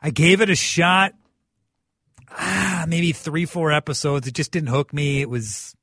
I 0.00 0.10
gave 0.10 0.40
it 0.40 0.48
a 0.48 0.54
shot. 0.54 1.14
Ah, 2.30 2.84
maybe 2.86 3.10
three, 3.10 3.44
four 3.44 3.72
episodes. 3.72 4.28
It 4.28 4.34
just 4.34 4.52
didn't 4.52 4.68
hook 4.68 4.92
me. 4.92 5.20
It 5.20 5.28
was. 5.28 5.74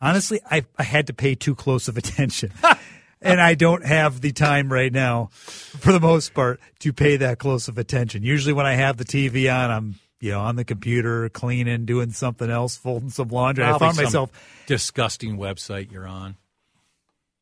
Honestly, 0.00 0.40
I, 0.50 0.64
I 0.78 0.82
had 0.82 1.08
to 1.08 1.12
pay 1.12 1.34
too 1.34 1.54
close 1.54 1.88
of 1.88 1.98
attention. 1.98 2.52
and 3.20 3.38
I 3.38 3.54
don't 3.54 3.84
have 3.84 4.22
the 4.22 4.32
time 4.32 4.72
right 4.72 4.90
now, 4.90 5.28
for 5.32 5.92
the 5.92 6.00
most 6.00 6.32
part, 6.32 6.58
to 6.78 6.94
pay 6.94 7.18
that 7.18 7.38
close 7.38 7.68
of 7.68 7.76
attention. 7.76 8.22
Usually, 8.22 8.54
when 8.54 8.64
I 8.64 8.76
have 8.76 8.96
the 8.96 9.04
TV 9.04 9.54
on, 9.54 9.70
I'm 9.70 9.94
you 10.20 10.30
know 10.32 10.40
on 10.40 10.56
the 10.56 10.64
computer, 10.64 11.28
cleaning, 11.28 11.84
doing 11.86 12.10
something 12.12 12.50
else, 12.50 12.76
folding 12.76 13.10
some 13.10 13.28
laundry. 13.28 13.64
Probably 13.64 13.86
I 13.88 13.92
found 13.92 14.04
myself. 14.04 14.64
disgusting 14.66 15.36
website 15.38 15.90
you're 15.90 16.06
on. 16.06 16.36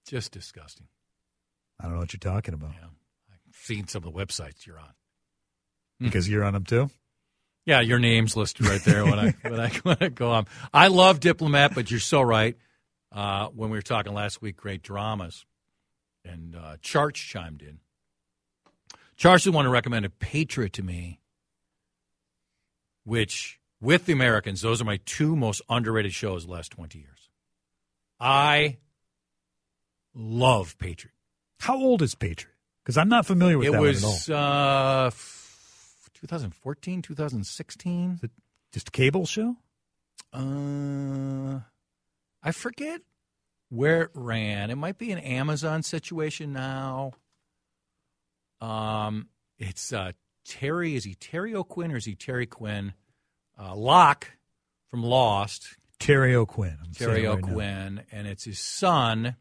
Just 0.06 0.32
disgusting. 0.32 0.86
I 1.80 1.84
don't 1.84 1.94
know 1.94 1.98
what 2.00 2.12
you're 2.12 2.18
talking 2.18 2.54
about 2.54 2.70
Yeah, 2.80 2.86
I've 3.32 3.54
seen 3.56 3.86
some 3.88 4.04
of 4.04 4.12
the 4.12 4.18
websites 4.18 4.66
you're 4.66 4.78
on. 4.78 4.94
because 6.00 6.28
you're 6.28 6.44
on 6.44 6.54
them 6.54 6.64
too. 6.64 6.90
Yeah, 7.66 7.80
your 7.80 7.98
name's 7.98 8.34
listed 8.36 8.66
right 8.66 8.80
there 8.82 9.04
when 9.04 9.18
I 9.18 9.30
when 9.42 9.60
I, 9.60 9.68
when 9.82 9.96
I 10.00 10.08
go 10.08 10.30
on. 10.30 10.46
I 10.72 10.88
love 10.88 11.20
Diplomat, 11.20 11.74
but 11.74 11.90
you're 11.90 12.00
so 12.00 12.22
right. 12.22 12.56
Uh, 13.12 13.48
when 13.48 13.70
we 13.70 13.76
were 13.78 13.82
talking 13.82 14.12
last 14.14 14.40
week, 14.42 14.56
great 14.56 14.82
dramas, 14.82 15.44
and 16.24 16.54
uh, 16.56 16.76
Charch 16.82 17.14
chimed 17.14 17.62
in. 17.62 17.78
Charch 19.18 19.50
want 19.52 19.66
to 19.66 19.70
recommend 19.70 20.04
a 20.06 20.10
Patriot 20.10 20.72
to 20.74 20.82
me, 20.82 21.20
which 23.08 23.58
with 23.80 24.06
the 24.06 24.12
Americans, 24.12 24.60
those 24.60 24.80
are 24.80 24.84
my 24.84 24.98
two 25.06 25.34
most 25.36 25.62
underrated 25.68 26.12
shows 26.12 26.44
the 26.46 26.52
last 26.52 26.70
twenty 26.72 26.98
years. 26.98 27.28
I 28.20 28.78
love 30.14 30.76
Patriot. 30.78 31.14
How 31.60 31.76
old 31.76 32.02
is 32.02 32.14
Patriot? 32.14 32.54
Because 32.82 32.96
I'm 32.96 33.08
not 33.08 33.26
familiar 33.26 33.58
with 33.58 33.68
It 33.68 33.72
that 33.72 33.80
one 33.80 33.88
at 33.90 34.02
all. 34.04 34.10
was 34.10 34.30
uh, 34.30 35.04
f- 35.08 36.10
2014, 36.14 37.02
2016. 37.02 38.20
Just 38.72 38.88
a 38.88 38.90
cable 38.90 39.26
show. 39.26 39.56
Uh, 40.32 41.60
I 42.42 42.50
forget 42.52 43.00
where 43.68 44.02
it 44.02 44.10
ran. 44.14 44.70
It 44.70 44.76
might 44.76 44.98
be 44.98 45.12
an 45.12 45.18
Amazon 45.18 45.82
situation 45.82 46.52
now. 46.52 47.12
Um, 48.60 49.28
it's 49.58 49.92
uh, 49.92 50.12
Terry. 50.48 50.96
Is 50.96 51.04
he 51.04 51.14
Terry 51.14 51.54
O'Quinn 51.54 51.92
or 51.92 51.96
is 51.96 52.04
he 52.04 52.14
Terry 52.14 52.46
Quinn? 52.46 52.94
Uh, 53.58 53.74
Locke 53.74 54.32
from 54.88 55.02
Lost. 55.02 55.76
Terry 55.98 56.34
O'Quinn. 56.34 56.78
I'm 56.84 56.92
Terry 56.92 57.24
it 57.24 57.28
right 57.28 57.40
now. 57.42 57.48
O'Quinn, 57.48 58.02
and 58.12 58.26
it's 58.26 58.44
his 58.44 58.58
son 58.58 59.36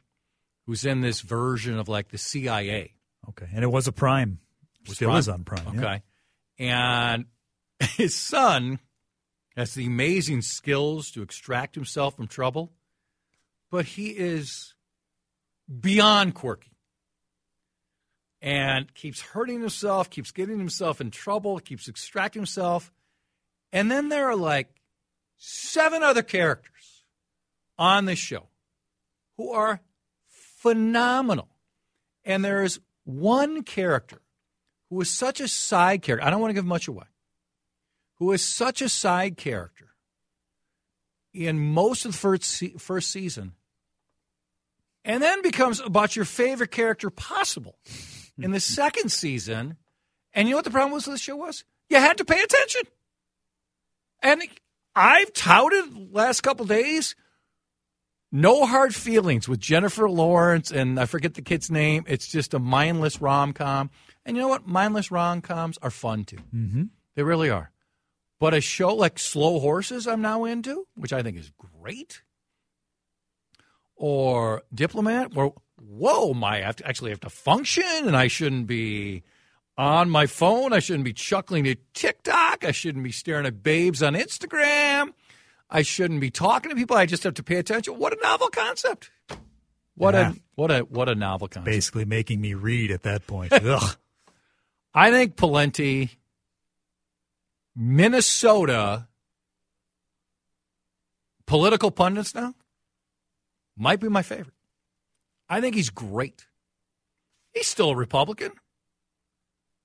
who's 0.65 0.85
in 0.85 1.01
this 1.01 1.21
version 1.21 1.77
of 1.77 1.87
like 1.87 2.09
the 2.09 2.17
CIA. 2.17 2.93
Okay, 3.29 3.47
and 3.53 3.63
it 3.63 3.67
was 3.67 3.87
a 3.87 3.91
Prime. 3.91 4.39
Was 4.87 4.97
Still 4.97 5.09
Prime? 5.09 5.19
is 5.19 5.29
on 5.29 5.43
Prime. 5.43 5.75
yeah. 5.75 5.79
Okay. 5.79 6.03
And 6.59 7.25
his 7.95 8.15
son 8.15 8.79
has 9.55 9.73
the 9.73 9.85
amazing 9.85 10.41
skills 10.41 11.11
to 11.11 11.21
extract 11.21 11.75
himself 11.75 12.15
from 12.15 12.27
trouble, 12.27 12.73
but 13.71 13.85
he 13.85 14.09
is 14.09 14.73
beyond 15.79 16.33
quirky 16.33 16.76
and 18.41 18.93
keeps 18.93 19.21
hurting 19.21 19.59
himself, 19.61 20.09
keeps 20.09 20.31
getting 20.31 20.59
himself 20.59 21.01
in 21.01 21.11
trouble, 21.11 21.59
keeps 21.59 21.87
extracting 21.89 22.41
himself. 22.41 22.91
And 23.71 23.91
then 23.91 24.09
there 24.09 24.29
are 24.29 24.35
like 24.35 24.69
seven 25.37 26.03
other 26.03 26.23
characters 26.23 27.03
on 27.77 28.05
this 28.05 28.19
show 28.19 28.47
who 29.37 29.51
are 29.51 29.81
phenomenal. 30.27 31.49
And 32.25 32.43
there 32.43 32.63
is 32.63 32.79
one 33.03 33.63
character 33.63 34.21
who 34.89 35.01
is 35.01 35.09
such 35.09 35.39
a 35.39 35.47
side 35.47 36.01
character. 36.01 36.25
I 36.25 36.29
don't 36.29 36.41
want 36.41 36.51
to 36.51 36.55
give 36.55 36.65
much 36.65 36.87
away. 36.87 37.05
Who 38.15 38.31
is 38.31 38.43
such 38.43 38.81
a 38.81 38.89
side 38.89 39.37
character 39.37 39.89
in 41.33 41.59
most 41.59 42.05
of 42.05 42.13
the 42.13 42.17
first, 42.17 42.63
first 42.79 43.11
season, 43.11 43.53
and 45.05 45.21
then 45.21 45.41
becomes 45.41 45.79
about 45.79 46.15
your 46.15 46.25
favorite 46.25 46.71
character 46.71 47.09
possible 47.09 47.77
in 48.39 48.51
the 48.51 48.59
second 48.59 49.11
season. 49.11 49.77
And 50.33 50.47
you 50.47 50.53
know 50.53 50.57
what 50.57 50.65
the 50.65 50.71
problem 50.71 50.93
was 50.93 51.07
with 51.07 51.15
the 51.15 51.19
show 51.19 51.35
was? 51.35 51.63
You 51.89 51.97
had 51.97 52.17
to 52.17 52.25
pay 52.25 52.41
attention. 52.41 52.81
And 54.21 54.43
I've 54.95 55.33
touted 55.33 56.13
last 56.13 56.41
couple 56.41 56.65
days 56.65 57.15
no 58.31 58.65
hard 58.65 58.93
feelings 58.93 59.47
with 59.47 59.59
Jennifer 59.59 60.09
Lawrence 60.09 60.71
and 60.71 60.99
I 60.99 61.05
forget 61.05 61.33
the 61.33 61.41
kid's 61.41 61.71
name. 61.71 62.03
It's 62.07 62.27
just 62.27 62.53
a 62.53 62.59
mindless 62.59 63.21
rom 63.21 63.53
com. 63.53 63.89
And 64.25 64.35
you 64.35 64.41
know 64.41 64.49
what? 64.49 64.67
Mindless 64.67 65.11
rom 65.11 65.41
coms 65.41 65.77
are 65.81 65.91
fun 65.91 66.25
too. 66.25 66.39
Mm-hmm. 66.53 66.83
They 67.15 67.23
really 67.23 67.49
are. 67.49 67.71
But 68.39 68.53
a 68.53 68.61
show 68.61 68.93
like 68.93 69.17
Slow 69.17 69.59
Horses, 69.59 70.07
I'm 70.07 70.21
now 70.21 70.43
into, 70.43 70.85
which 70.95 71.13
I 71.13 71.23
think 71.23 71.37
is 71.37 71.51
great, 71.57 72.21
or 73.95 74.61
Diplomat, 74.71 75.33
where 75.33 75.51
whoa, 75.79 76.33
my 76.33 76.57
I 76.57 76.61
have 76.61 76.75
to 76.77 76.87
actually 76.87 77.11
have 77.11 77.19
to 77.21 77.29
function, 77.29 77.83
and 77.85 78.15
I 78.15 78.27
shouldn't 78.27 78.67
be 78.67 79.23
on 79.77 80.09
my 80.09 80.25
phone. 80.25 80.73
I 80.73 80.79
shouldn't 80.79 81.05
be 81.05 81.13
chuckling 81.13 81.67
at 81.67 81.77
TikTok. 81.93 82.65
I 82.65 82.71
shouldn't 82.71 83.03
be 83.03 83.11
staring 83.11 83.45
at 83.45 83.61
babes 83.63 84.01
on 84.01 84.13
Instagram. 84.15 85.13
I 85.69 85.81
shouldn't 85.81 86.21
be 86.21 86.29
talking 86.31 86.69
to 86.69 86.75
people. 86.75 86.95
I 86.97 87.05
just 87.05 87.23
have 87.23 87.33
to 87.35 87.43
pay 87.43 87.57
attention. 87.57 87.97
What 87.97 88.13
a 88.13 88.21
novel 88.23 88.47
concept! 88.49 89.11
What 89.95 90.13
Yeah. 90.13 90.31
a 90.31 90.35
what 90.55 90.71
a 90.71 90.79
what 90.79 91.09
a 91.09 91.15
novel 91.15 91.47
concept. 91.47 91.65
Basically 91.65 92.05
making 92.05 92.39
me 92.41 92.53
read 92.53 92.89
at 92.91 93.03
that 93.03 93.27
point. 93.27 93.51
Ugh. 93.53 93.95
I 94.93 95.11
think 95.11 95.35
Pawlenty, 95.35 96.09
Minnesota, 97.75 99.07
political 101.45 101.91
pundits 101.91 102.33
now 102.33 102.55
might 103.77 103.99
be 103.99 104.09
my 104.09 104.21
favorite. 104.23 104.53
I 105.49 105.61
think 105.61 105.75
he's 105.75 105.89
great. 105.89 106.47
He's 107.53 107.67
still 107.67 107.91
a 107.91 107.95
Republican, 107.95 108.51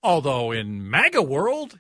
although 0.03 0.53
in 0.53 0.91
MAGA 0.91 1.23
world, 1.23 1.79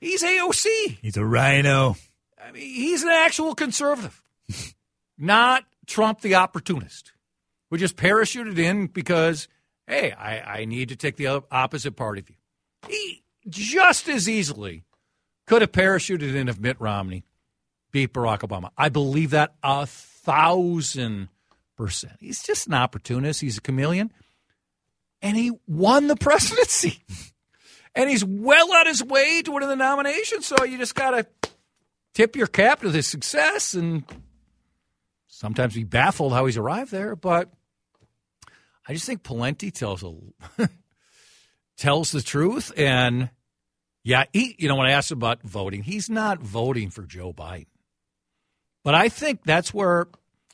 he's 0.00 0.22
AOC. 0.22 0.98
He's 1.02 1.16
a 1.16 1.24
RINO. 1.24 1.96
I 2.42 2.52
mean, 2.52 2.62
he's 2.62 3.02
an 3.02 3.10
actual 3.10 3.54
conservative, 3.54 4.22
not 5.18 5.64
Trump 5.86 6.20
the 6.20 6.36
opportunist, 6.36 7.12
who 7.70 7.76
just 7.76 7.96
parachuted 7.96 8.58
in 8.58 8.86
because, 8.86 9.48
hey, 9.86 10.12
I, 10.12 10.60
I 10.60 10.64
need 10.64 10.88
to 10.90 10.96
take 10.96 11.16
the 11.16 11.42
opposite 11.50 11.96
party 11.96 12.22
view. 12.22 12.36
He 12.88 13.22
just 13.48 14.08
as 14.08 14.28
easily 14.28 14.84
could 15.46 15.62
have 15.62 15.72
parachuted 15.72 16.34
in 16.34 16.48
if 16.48 16.60
Mitt 16.60 16.80
Romney 16.80 17.24
beat 17.90 18.12
Barack 18.12 18.40
Obama. 18.40 18.70
I 18.76 18.88
believe 18.88 19.30
that 19.30 19.54
a 19.62 19.86
thousand. 19.86 21.28
He's 22.20 22.42
just 22.42 22.66
an 22.66 22.74
opportunist. 22.74 23.40
He's 23.40 23.58
a 23.58 23.60
chameleon. 23.60 24.12
And 25.22 25.36
he 25.36 25.52
won 25.66 26.06
the 26.06 26.16
presidency. 26.20 27.02
and 27.94 28.08
he's 28.08 28.24
well 28.24 28.72
on 28.72 28.86
his 28.86 29.02
way 29.02 29.42
to 29.42 29.52
winning 29.52 29.68
the 29.68 29.76
nomination. 29.76 30.42
So 30.42 30.64
you 30.64 30.78
just 30.78 30.94
got 30.94 31.10
to 31.10 31.26
tip 32.14 32.36
your 32.36 32.46
cap 32.46 32.80
to 32.80 32.90
his 32.90 33.06
success 33.06 33.74
and 33.74 34.04
sometimes 35.26 35.74
be 35.74 35.84
baffled 35.84 36.32
how 36.32 36.46
he's 36.46 36.56
arrived 36.56 36.90
there. 36.90 37.14
But 37.16 37.50
I 38.86 38.94
just 38.94 39.06
think 39.06 39.22
Pawlenty 39.22 39.72
tells 39.72 40.02
a 40.02 40.14
tells 41.76 42.10
the 42.10 42.22
truth. 42.22 42.72
And 42.76 43.30
yeah, 44.02 44.24
he, 44.32 44.56
you 44.58 44.68
know, 44.68 44.76
when 44.76 44.86
I 44.86 44.92
asked 44.92 45.10
about 45.10 45.42
voting, 45.42 45.82
he's 45.82 46.10
not 46.10 46.40
voting 46.40 46.90
for 46.90 47.02
Joe 47.02 47.32
Biden. 47.32 47.66
But 48.84 48.94
I 48.94 49.08
think 49.08 49.44
that's 49.44 49.74
where, 49.74 50.06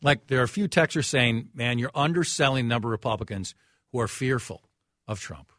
like, 0.03 0.27
there 0.27 0.41
are 0.41 0.45
a 0.45 0.49
few 0.49 0.69
texters 0.69 1.07
saying, 1.07 1.49
man, 1.55 1.79
you're 1.79 1.91
underselling 1.95 2.67
the 2.67 2.75
number 2.75 2.89
of 2.89 2.93
Republicans 2.93 3.55
who 3.93 4.01
are 4.01 4.09
fearful 4.09 4.63
of 5.07 5.21
Trump. 5.21 5.53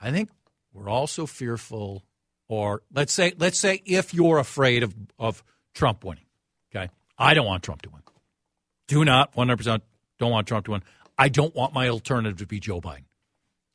I 0.00 0.10
think 0.10 0.30
we're 0.72 0.88
also 0.88 1.26
fearful, 1.26 2.04
or 2.48 2.82
let's 2.92 3.12
say, 3.12 3.32
let's 3.38 3.58
say 3.58 3.82
if 3.84 4.12
you're 4.12 4.38
afraid 4.38 4.82
of, 4.82 4.94
of 5.18 5.42
Trump 5.74 6.04
winning, 6.04 6.26
okay? 6.74 6.90
I 7.16 7.34
don't 7.34 7.46
want 7.46 7.62
Trump 7.62 7.82
to 7.82 7.90
win. 7.90 8.02
Do 8.88 9.04
not 9.06 9.34
100% 9.34 9.80
don't 10.18 10.30
want 10.30 10.46
Trump 10.46 10.66
to 10.66 10.72
win. 10.72 10.82
I 11.16 11.30
don't 11.30 11.54
want 11.54 11.72
my 11.72 11.88
alternative 11.88 12.38
to 12.38 12.46
be 12.46 12.60
Joe 12.60 12.80
Biden. 12.80 13.04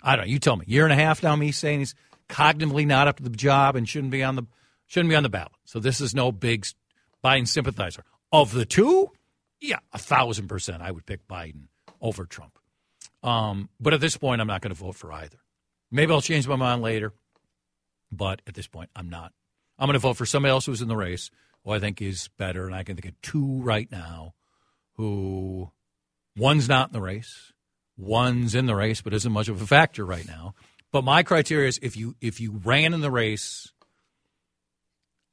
I 0.03 0.15
don't 0.15 0.25
know. 0.25 0.31
You 0.31 0.37
tell 0.37 0.55
me. 0.55 0.65
Year 0.67 0.83
and 0.83 0.93
a 0.93 0.95
half 0.95 1.23
now, 1.23 1.35
me 1.35 1.51
saying 1.51 1.79
he's 1.79 1.95
cognitively 2.29 2.85
not 2.85 3.07
up 3.07 3.17
to 3.17 3.23
the 3.23 3.29
job 3.29 3.75
and 3.75 3.89
shouldn't 3.89 4.11
be 4.11 4.23
on 4.23 4.35
the 4.35 4.43
shouldn't 4.85 5.09
be 5.09 5.15
on 5.15 5.23
the 5.23 5.29
ballot. 5.29 5.51
So 5.65 5.79
this 5.79 5.99
is 5.99 6.13
no 6.13 6.31
big 6.31 6.67
Biden 7.23 7.47
sympathizer. 7.47 8.03
Of 8.31 8.51
the 8.51 8.63
two, 8.63 9.11
yeah, 9.61 9.79
a 9.93 9.97
thousand 9.97 10.47
percent, 10.47 10.81
I 10.81 10.91
would 10.91 11.05
pick 11.05 11.27
Biden 11.27 11.67
over 12.01 12.25
Trump. 12.25 12.59
Um, 13.23 13.69
but 13.79 13.93
at 13.93 14.01
this 14.01 14.17
point, 14.17 14.41
I'm 14.41 14.47
not 14.47 14.61
going 14.61 14.73
to 14.73 14.79
vote 14.79 14.95
for 14.95 15.11
either. 15.11 15.37
Maybe 15.91 16.11
I'll 16.11 16.21
change 16.21 16.47
my 16.47 16.55
mind 16.55 16.81
later, 16.81 17.13
but 18.11 18.41
at 18.47 18.53
this 18.53 18.67
point, 18.67 18.89
I'm 18.95 19.09
not. 19.09 19.33
I'm 19.79 19.87
going 19.87 19.93
to 19.93 19.99
vote 19.99 20.17
for 20.17 20.25
somebody 20.25 20.51
else 20.51 20.65
who's 20.65 20.81
in 20.81 20.87
the 20.87 20.95
race 20.95 21.29
who 21.63 21.71
I 21.71 21.79
think 21.79 22.01
is 22.01 22.29
better, 22.37 22.65
and 22.65 22.75
I 22.75 22.83
can 22.83 22.95
think 22.95 23.05
of 23.05 23.21
two 23.21 23.61
right 23.61 23.91
now 23.91 24.33
who 24.93 25.71
one's 26.35 26.67
not 26.67 26.89
in 26.89 26.93
the 26.93 27.01
race, 27.01 27.53
one's 27.97 28.55
in 28.55 28.65
the 28.65 28.75
race, 28.75 29.01
but 29.01 29.13
isn't 29.13 29.31
much 29.31 29.49
of 29.49 29.61
a 29.61 29.67
factor 29.67 30.05
right 30.05 30.27
now. 30.27 30.55
But 30.91 31.03
my 31.03 31.23
criteria 31.23 31.67
is 31.67 31.79
if 31.81 31.97
you 31.97 32.15
if 32.21 32.39
you 32.39 32.61
ran 32.63 32.93
in 32.93 33.01
the 33.01 33.11
race, 33.11 33.71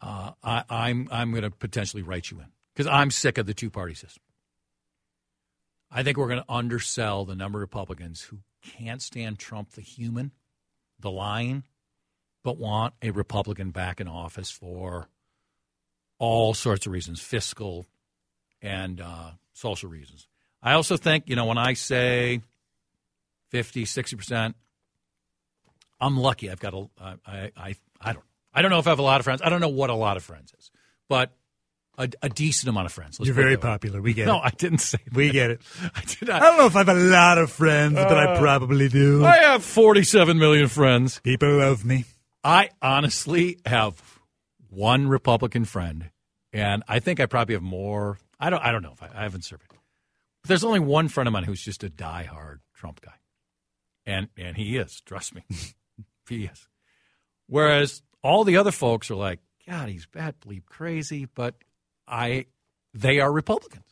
uh, 0.01 0.33
I, 0.43 0.65
I'm 0.69 1.09
I'm 1.11 1.31
going 1.31 1.45
to 1.45 1.51
potentially 1.51 2.03
write 2.03 2.31
you 2.31 2.41
in 2.41 2.47
because 2.75 2.91
I'm 2.91 3.11
sick 3.11 3.39
of 3.39 3.47
the 3.47 3.55
two 3.55 3.71
party 3.71 3.95
system. 3.95 4.23
I 5.91 6.03
think 6.03 6.17
we're 6.17 6.29
going 6.29 6.43
to 6.43 6.53
undersell 6.53 7.25
the 7.25 7.37
number 7.37 7.59
of 7.59 7.63
Republicans 7.63 8.23
who 8.23 8.39
can't 8.63 9.01
stand 9.01 9.39
Trump, 9.39 9.73
the 9.73 9.81
human, 9.81 10.33
the 10.99 11.11
lying, 11.11 11.65
but 12.43 12.59
want 12.59 12.95
a 13.01 13.11
Republican 13.11 13.71
back 13.71 14.01
in 14.01 14.09
office 14.09 14.51
for 14.51 15.09
all 16.19 16.55
sorts 16.55 16.87
of 16.87 16.93
reasons, 16.93 17.21
fiscal 17.21 17.87
and 18.61 19.01
uh, 19.01 19.31
social 19.53 19.89
reasons. 19.89 20.27
I 20.63 20.73
also 20.73 20.97
think, 20.97 21.29
you 21.29 21.37
know, 21.37 21.47
when 21.47 21.59
I 21.59 21.75
say 21.75 22.41
50, 23.51 23.85
60%, 23.85 24.55
I'm 26.01 26.17
lucky. 26.17 26.51
I've 26.51 26.61
got 26.61 26.75
a, 26.75 26.89
I, 27.01 27.51
I, 27.57 27.77
I 28.01 28.13
don't, 28.13 28.25
I 28.53 28.63
don't 28.63 28.71
know 28.71 28.79
if 28.79 28.87
I 28.87 28.91
have 28.91 28.99
a 28.99 29.03
lot 29.03 29.21
of 29.21 29.25
friends. 29.25 29.43
I 29.45 29.49
don't 29.49 29.61
know 29.61 29.69
what 29.69 29.91
a 29.91 29.95
lot 29.95 30.17
of 30.17 30.25
friends 30.25 30.53
is, 30.59 30.71
but 31.09 31.33
a, 31.99 32.09
a 32.23 32.29
decent 32.29 32.69
amount 32.69 32.87
of 32.87 32.93
friends. 32.93 33.19
Let's 33.19 33.27
You're 33.27 33.35
very 33.35 33.57
popular. 33.57 34.01
We 34.01 34.15
get 34.15 34.27
no, 34.27 34.37
it. 34.37 34.39
No, 34.39 34.43
I 34.43 34.51
didn't 34.51 34.79
say 34.79 34.99
that. 35.05 35.15
We 35.15 35.31
get 35.31 35.51
it. 35.51 35.61
I, 35.95 36.01
did 36.01 36.29
not. 36.29 36.43
I 36.43 36.47
don't 36.47 36.59
know 36.59 36.67
if 36.67 36.77
I 36.77 36.79
have 36.79 36.89
a 36.89 36.95
lot 36.95 37.39
of 37.39 37.51
friends, 37.51 37.97
uh, 37.97 38.09
but 38.09 38.19
I 38.19 38.35
uh, 38.35 38.39
probably 38.39 38.89
do. 38.89 39.25
I 39.25 39.37
have 39.39 39.65
47 39.65 40.39
million 40.39 40.69
friends. 40.69 41.21
People 41.21 41.59
love 41.59 41.85
me. 41.85 42.05
I 42.43 42.71
honestly 42.83 43.59
have 43.65 44.01
one 44.69 45.09
Republican 45.09 45.65
friend, 45.65 46.11
and 46.53 46.83
I 46.89 46.99
think 46.99 47.21
I 47.21 47.27
probably 47.27 47.55
have 47.55 47.63
more. 47.63 48.19
I 48.39 48.51
don't. 48.51 48.63
I 48.63 48.73
don't 48.73 48.83
know 48.83 48.93
if 48.93 49.03
I, 49.03 49.11
I 49.15 49.23
haven't 49.23 49.45
surveyed. 49.45 49.69
But 49.71 50.49
there's 50.49 50.65
only 50.65 50.81
one 50.81 51.09
friend 51.09 51.27
of 51.27 51.33
mine 51.33 51.45
who's 51.45 51.63
just 51.63 51.85
a 51.85 51.89
diehard 51.89 52.59
Trump 52.75 53.01
guy, 53.01 53.15
and 54.05 54.29
and 54.37 54.57
he 54.57 54.77
is. 54.77 55.01
Trust 55.07 55.35
me, 55.35 55.45
he 56.29 56.45
is. 56.45 56.69
Whereas 57.47 58.03
all 58.23 58.45
the 58.45 58.57
other 58.57 58.73
folks 58.73 59.11
are 59.11 59.17
like, 59.17 59.41
God, 59.67 59.89
he's 59.89 60.07
bad, 60.07 60.41
bleep 60.41 60.67
crazy, 60.67 61.27
but 61.27 61.55
I, 62.07 62.47
they 62.93 63.21
are 63.21 63.33
Republicans, 63.33 63.85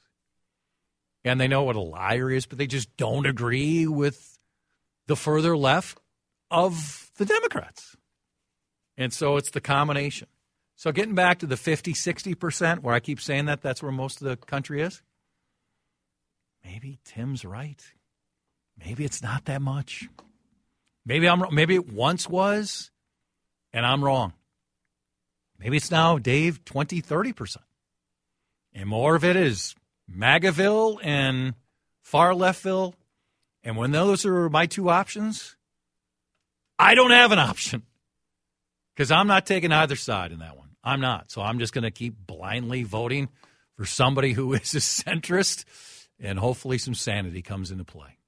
and 1.24 1.40
they 1.40 1.48
know 1.48 1.62
what 1.62 1.76
a 1.76 1.80
liar 1.80 2.30
is, 2.30 2.46
but 2.46 2.58
they 2.58 2.66
just 2.66 2.94
don't 2.96 3.26
agree 3.26 3.86
with 3.86 4.38
the 5.06 5.16
further 5.16 5.56
left 5.56 5.98
of 6.50 7.10
the 7.16 7.24
Democrats. 7.24 7.96
And 8.96 9.12
so 9.12 9.36
it's 9.36 9.50
the 9.50 9.60
combination. 9.60 10.28
So 10.76 10.92
getting 10.92 11.14
back 11.14 11.38
to 11.40 11.46
the 11.46 11.56
50, 11.56 11.92
60%, 11.92 12.80
where 12.80 12.94
I 12.94 13.00
keep 13.00 13.20
saying 13.20 13.46
that 13.46 13.62
that's 13.62 13.82
where 13.82 13.92
most 13.92 14.20
of 14.20 14.28
the 14.28 14.36
country 14.36 14.82
is, 14.82 15.02
maybe 16.64 16.98
Tim's 17.04 17.44
right. 17.44 17.82
Maybe 18.78 19.04
it's 19.04 19.22
not 19.22 19.44
that 19.46 19.62
much. 19.62 20.08
Maybe 21.04 21.28
I'm 21.28 21.42
maybe 21.52 21.74
it 21.74 21.92
once 21.92 22.28
was 22.28 22.90
and 23.72 23.84
I'm 23.84 24.04
wrong. 24.04 24.32
Maybe 25.58 25.76
it's 25.76 25.90
now 25.90 26.18
Dave 26.18 26.64
20, 26.64 27.02
30%. 27.02 27.56
And 28.74 28.88
more 28.88 29.14
of 29.14 29.24
it 29.24 29.36
is 29.36 29.74
MAGAville 30.10 30.98
and 31.02 31.54
far 32.00 32.32
leftville. 32.32 32.94
And 33.62 33.76
when 33.76 33.92
those 33.92 34.26
are 34.26 34.48
my 34.48 34.66
two 34.66 34.90
options, 34.90 35.56
I 36.78 36.94
don't 36.94 37.10
have 37.10 37.32
an 37.32 37.38
option 37.38 37.82
because 38.94 39.10
I'm 39.10 39.26
not 39.26 39.46
taking 39.46 39.72
either 39.72 39.96
side 39.96 40.32
in 40.32 40.40
that 40.40 40.56
one. 40.56 40.70
I'm 40.82 41.00
not. 41.00 41.30
So 41.30 41.42
I'm 41.42 41.58
just 41.58 41.72
going 41.72 41.84
to 41.84 41.90
keep 41.90 42.14
blindly 42.26 42.82
voting 42.82 43.28
for 43.76 43.86
somebody 43.86 44.32
who 44.32 44.52
is 44.54 44.74
a 44.74 44.78
centrist, 44.78 45.64
and 46.18 46.38
hopefully 46.38 46.78
some 46.78 46.94
sanity 46.94 47.42
comes 47.42 47.70
into 47.70 47.84
play. 47.84 48.18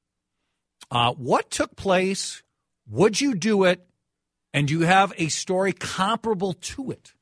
Uh, 0.91 1.13
what 1.15 1.51
took 1.51 1.77
place? 1.77 2.43
Would 2.89 3.21
you 3.21 3.35
do 3.35 3.65
it? 3.65 3.87
And 4.53 4.69
do 4.69 4.75
you 4.75 4.87
have 4.87 5.13
a 5.17 5.29
story 5.29 5.73
comparable 5.73 6.53
to 6.53 6.93
it? 6.93 7.15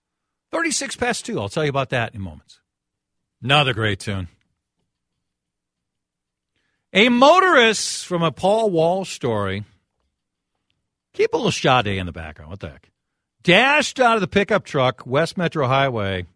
36 0.50 0.96
past 0.96 1.24
2. 1.24 1.40
I'll 1.40 1.48
tell 1.48 1.64
you 1.64 1.70
about 1.70 1.90
that 1.90 2.14
in 2.14 2.20
moments. 2.20 2.60
Another 3.42 3.74
great 3.74 4.00
tune. 4.00 4.28
A 6.92 7.08
motorist 7.08 8.06
from 8.06 8.22
a 8.22 8.30
Paul 8.30 8.70
Walsh 8.70 9.12
story. 9.12 9.64
Keep 11.14 11.32
a 11.32 11.36
little 11.36 11.50
Sade 11.50 11.86
in 11.86 12.06
the 12.06 12.12
background. 12.12 12.50
What 12.50 12.60
the 12.60 12.70
heck? 12.70 12.92
dashed 13.42 14.00
out 14.00 14.16
of 14.16 14.20
the 14.20 14.28
pickup 14.28 14.64
truck, 14.64 15.06
West 15.06 15.36
Metro 15.36 15.66
Highway, 15.66 16.26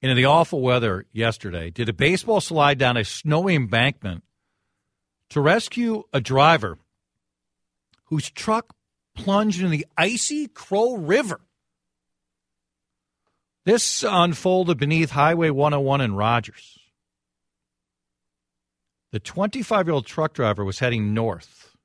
into 0.00 0.14
the 0.14 0.24
awful 0.24 0.60
weather 0.60 1.06
yesterday, 1.12 1.70
did 1.70 1.88
a 1.88 1.92
baseball 1.92 2.40
slide 2.40 2.78
down 2.78 2.96
a 2.96 3.04
snowy 3.04 3.54
embankment 3.54 4.22
to 5.30 5.40
rescue 5.40 6.04
a 6.12 6.20
driver 6.20 6.78
whose 8.06 8.30
truck 8.30 8.74
plunged 9.14 9.58
into 9.58 9.70
the 9.70 9.86
icy 9.96 10.48
Crow 10.48 10.96
River. 10.96 11.40
This 13.64 14.04
unfolded 14.06 14.78
beneath 14.78 15.10
Highway 15.10 15.48
101 15.48 16.02
in 16.02 16.14
Rogers. 16.14 16.78
The 19.10 19.20
25 19.20 19.86
year 19.86 19.94
old 19.94 20.06
truck 20.06 20.34
driver 20.34 20.64
was 20.64 20.80
heading 20.80 21.14
north, 21.14 21.76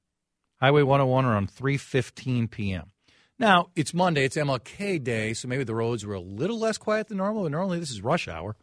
Highway 0.60 0.82
101 0.82 1.26
around 1.26 1.52
3:15 1.52 2.52
p.m. 2.52 2.92
Now, 3.38 3.70
it's 3.76 3.94
Monday, 3.94 4.26
it's 4.26 4.36
MLK 4.36 5.02
Day, 5.02 5.34
so 5.34 5.48
maybe 5.48 5.64
the 5.64 5.76
roads 5.76 6.06
were 6.06 6.16
a 6.16 6.20
little 6.20 6.60
less 6.60 6.78
quiet 6.78 7.08
than 7.08 7.18
normal. 7.18 7.46
And 7.46 7.54
normally, 7.54 7.80
this 7.80 7.92
is 7.92 8.02
rush 8.02 8.28
hour. 8.28 8.58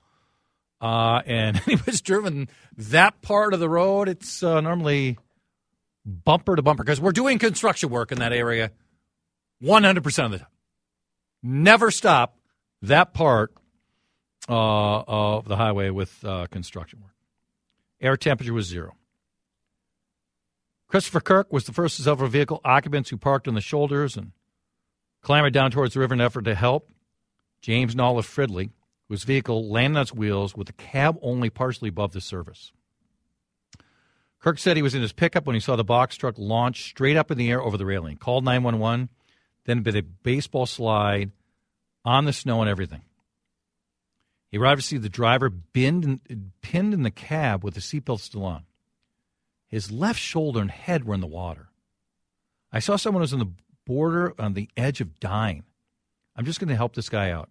Uh, 0.78 1.22
and 1.24 1.62
anybody's 1.66 2.02
driven 2.02 2.48
that 2.76 3.22
part 3.22 3.54
of 3.54 3.60
the 3.60 3.68
road, 3.68 4.08
it's 4.08 4.42
uh, 4.42 4.60
normally 4.60 5.16
bumper 6.04 6.54
to 6.54 6.62
bumper 6.62 6.84
because 6.84 7.00
we're 7.00 7.12
doing 7.12 7.38
construction 7.38 7.88
work 7.88 8.12
in 8.12 8.18
that 8.18 8.34
area 8.34 8.70
100% 9.62 10.24
of 10.24 10.30
the 10.32 10.38
time. 10.38 10.46
Never 11.42 11.90
stop 11.90 12.36
that 12.82 13.14
part 13.14 13.52
uh, 14.48 15.02
of 15.06 15.48
the 15.48 15.56
highway 15.56 15.90
with 15.90 16.24
uh, 16.24 16.46
construction 16.50 17.00
work. 17.02 17.14
Air 18.00 18.16
temperature 18.16 18.52
was 18.52 18.66
zero. 18.66 18.94
Christopher 20.88 21.20
Kirk 21.20 21.52
was 21.52 21.64
the 21.64 21.72
first 21.72 21.98
of 21.98 22.04
several 22.04 22.30
vehicle 22.30 22.60
occupants 22.64 23.10
who 23.10 23.16
parked 23.16 23.48
on 23.48 23.54
the 23.54 23.60
shoulders 23.60 24.16
and 24.16 24.32
clambered 25.20 25.52
down 25.52 25.70
towards 25.70 25.94
the 25.94 26.00
river 26.00 26.14
in 26.14 26.20
an 26.20 26.26
effort 26.26 26.44
to 26.44 26.54
help. 26.54 26.90
James 27.60 27.94
Nalla 27.94 28.22
Fridley, 28.22 28.70
whose 29.08 29.24
vehicle 29.24 29.68
landed 29.68 29.98
on 29.98 30.02
its 30.02 30.14
wheels 30.14 30.54
with 30.54 30.68
the 30.68 30.72
cab 30.74 31.18
only 31.22 31.50
partially 31.50 31.88
above 31.88 32.12
the 32.12 32.20
surface. 32.20 32.72
Kirk 34.38 34.58
said 34.58 34.76
he 34.76 34.82
was 34.82 34.94
in 34.94 35.02
his 35.02 35.12
pickup 35.12 35.46
when 35.46 35.54
he 35.54 35.60
saw 35.60 35.74
the 35.74 35.82
box 35.82 36.14
truck 36.14 36.36
launch 36.38 36.84
straight 36.84 37.16
up 37.16 37.32
in 37.32 37.38
the 37.38 37.50
air 37.50 37.60
over 37.60 37.76
the 37.76 37.86
railing. 37.86 38.16
Called 38.16 38.44
911, 38.44 39.08
then 39.64 39.82
did 39.82 39.96
a 39.96 40.02
baseball 40.02 40.66
slide 40.66 41.32
on 42.06 42.24
the 42.24 42.32
snow 42.32 42.62
and 42.62 42.70
everything. 42.70 43.02
He 44.50 44.58
arrived 44.58 44.80
to 44.80 44.86
see 44.86 44.96
the 44.96 45.08
driver 45.08 45.50
pinned 45.50 46.22
in 46.72 47.02
the 47.02 47.10
cab 47.10 47.64
with 47.64 47.74
the 47.74 47.80
seatbelt 47.80 48.20
still 48.20 48.44
on. 48.44 48.64
His 49.66 49.90
left 49.90 50.20
shoulder 50.20 50.60
and 50.60 50.70
head 50.70 51.04
were 51.04 51.14
in 51.14 51.20
the 51.20 51.26
water. 51.26 51.68
I 52.72 52.78
saw 52.78 52.94
someone 52.94 53.20
who 53.20 53.24
was 53.24 53.32
in 53.32 53.40
the 53.40 53.52
border 53.84 54.32
on 54.38 54.54
the 54.54 54.70
edge 54.76 55.00
of 55.00 55.18
dying. 55.18 55.64
I'm 56.36 56.44
just 56.44 56.60
going 56.60 56.68
to 56.68 56.76
help 56.76 56.94
this 56.94 57.08
guy 57.08 57.30
out. 57.30 57.50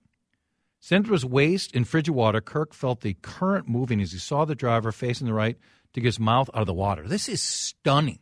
Sent 0.80 1.08
to 1.08 1.14
his 1.14 1.26
waist 1.26 1.76
in 1.76 1.84
frigid 1.84 2.14
water, 2.14 2.40
Kirk 2.40 2.74
felt 2.74 3.02
the 3.02 3.16
current 3.22 3.68
moving 3.68 4.02
as 4.02 4.14
he 4.14 4.20
saw 4.20 4.46
the 4.46 4.56
driver 4.56 4.92
facing 4.92 5.28
the 5.28 5.34
right 5.34 5.58
to 5.94 6.00
get 6.00 6.08
his 6.08 6.20
mouth 6.20 6.50
out 6.54 6.62
of 6.62 6.68
the 6.68 6.74
water. 6.74 7.08
This 7.08 7.28
is 7.28 7.42
stunning. 7.42 8.20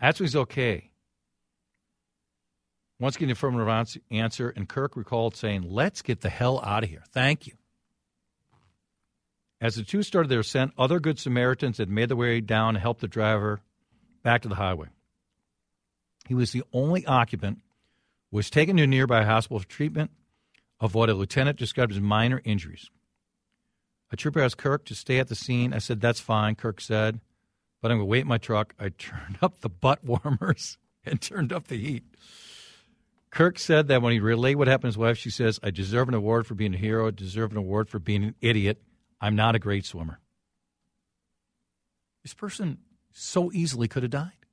That's 0.00 0.20
when 0.20 0.26
he's 0.26 0.36
okay. 0.36 0.90
Once 2.98 3.16
getting 3.16 3.28
an 3.28 3.32
affirmative 3.32 4.00
answer, 4.10 4.48
and 4.50 4.68
Kirk 4.68 4.96
recalled 4.96 5.36
saying, 5.36 5.64
Let's 5.68 6.02
get 6.02 6.22
the 6.22 6.30
hell 6.30 6.60
out 6.64 6.82
of 6.82 6.88
here. 6.88 7.04
Thank 7.12 7.46
you. 7.46 7.52
As 9.60 9.76
the 9.76 9.82
two 9.82 10.02
started 10.02 10.28
their 10.28 10.40
ascent, 10.40 10.72
other 10.78 11.00
Good 11.00 11.18
Samaritans 11.18 11.78
had 11.78 11.88
made 11.88 12.08
their 12.08 12.16
way 12.16 12.40
down 12.40 12.74
to 12.74 12.80
help 12.80 13.00
the 13.00 13.08
driver 13.08 13.60
back 14.22 14.42
to 14.42 14.48
the 14.48 14.54
highway. 14.56 14.88
He 16.26 16.34
was 16.34 16.52
the 16.52 16.64
only 16.72 17.06
occupant, 17.06 17.60
was 18.30 18.50
taken 18.50 18.76
to 18.76 18.82
a 18.82 18.86
nearby 18.86 19.24
hospital 19.24 19.60
for 19.60 19.68
treatment 19.68 20.10
of 20.80 20.94
what 20.94 21.08
a 21.08 21.14
lieutenant 21.14 21.58
described 21.58 21.92
as 21.92 22.00
minor 22.00 22.40
injuries. 22.44 22.90
A 24.12 24.16
trooper 24.16 24.40
asked 24.40 24.58
Kirk 24.58 24.84
to 24.86 24.94
stay 24.94 25.18
at 25.18 25.28
the 25.28 25.34
scene. 25.34 25.72
I 25.72 25.78
said, 25.78 26.00
That's 26.00 26.20
fine, 26.20 26.54
Kirk 26.54 26.80
said, 26.80 27.20
but 27.80 27.90
I'm 27.90 27.98
going 27.98 28.06
to 28.06 28.10
wait 28.10 28.22
in 28.22 28.28
my 28.28 28.38
truck. 28.38 28.74
I 28.78 28.88
turned 28.98 29.38
up 29.42 29.60
the 29.60 29.68
butt 29.68 30.04
warmers 30.04 30.78
and 31.04 31.20
turned 31.20 31.52
up 31.52 31.68
the 31.68 31.78
heat. 31.78 32.04
Kirk 33.36 33.58
said 33.58 33.88
that 33.88 34.00
when 34.00 34.14
he 34.14 34.18
relayed 34.18 34.56
what 34.56 34.66
happened 34.66 34.84
to 34.84 34.96
his 34.96 34.98
wife, 34.98 35.18
she 35.18 35.28
says, 35.28 35.60
I 35.62 35.70
deserve 35.70 36.08
an 36.08 36.14
award 36.14 36.46
for 36.46 36.54
being 36.54 36.72
a 36.72 36.78
hero, 36.78 37.08
I 37.08 37.10
deserve 37.10 37.50
an 37.50 37.58
award 37.58 37.90
for 37.90 37.98
being 37.98 38.24
an 38.24 38.34
idiot. 38.40 38.80
I'm 39.20 39.36
not 39.36 39.54
a 39.54 39.58
great 39.58 39.84
swimmer. 39.84 40.20
This 42.22 42.32
person 42.32 42.78
so 43.12 43.52
easily 43.52 43.88
could 43.88 44.04
have 44.04 44.10
died. 44.10 44.46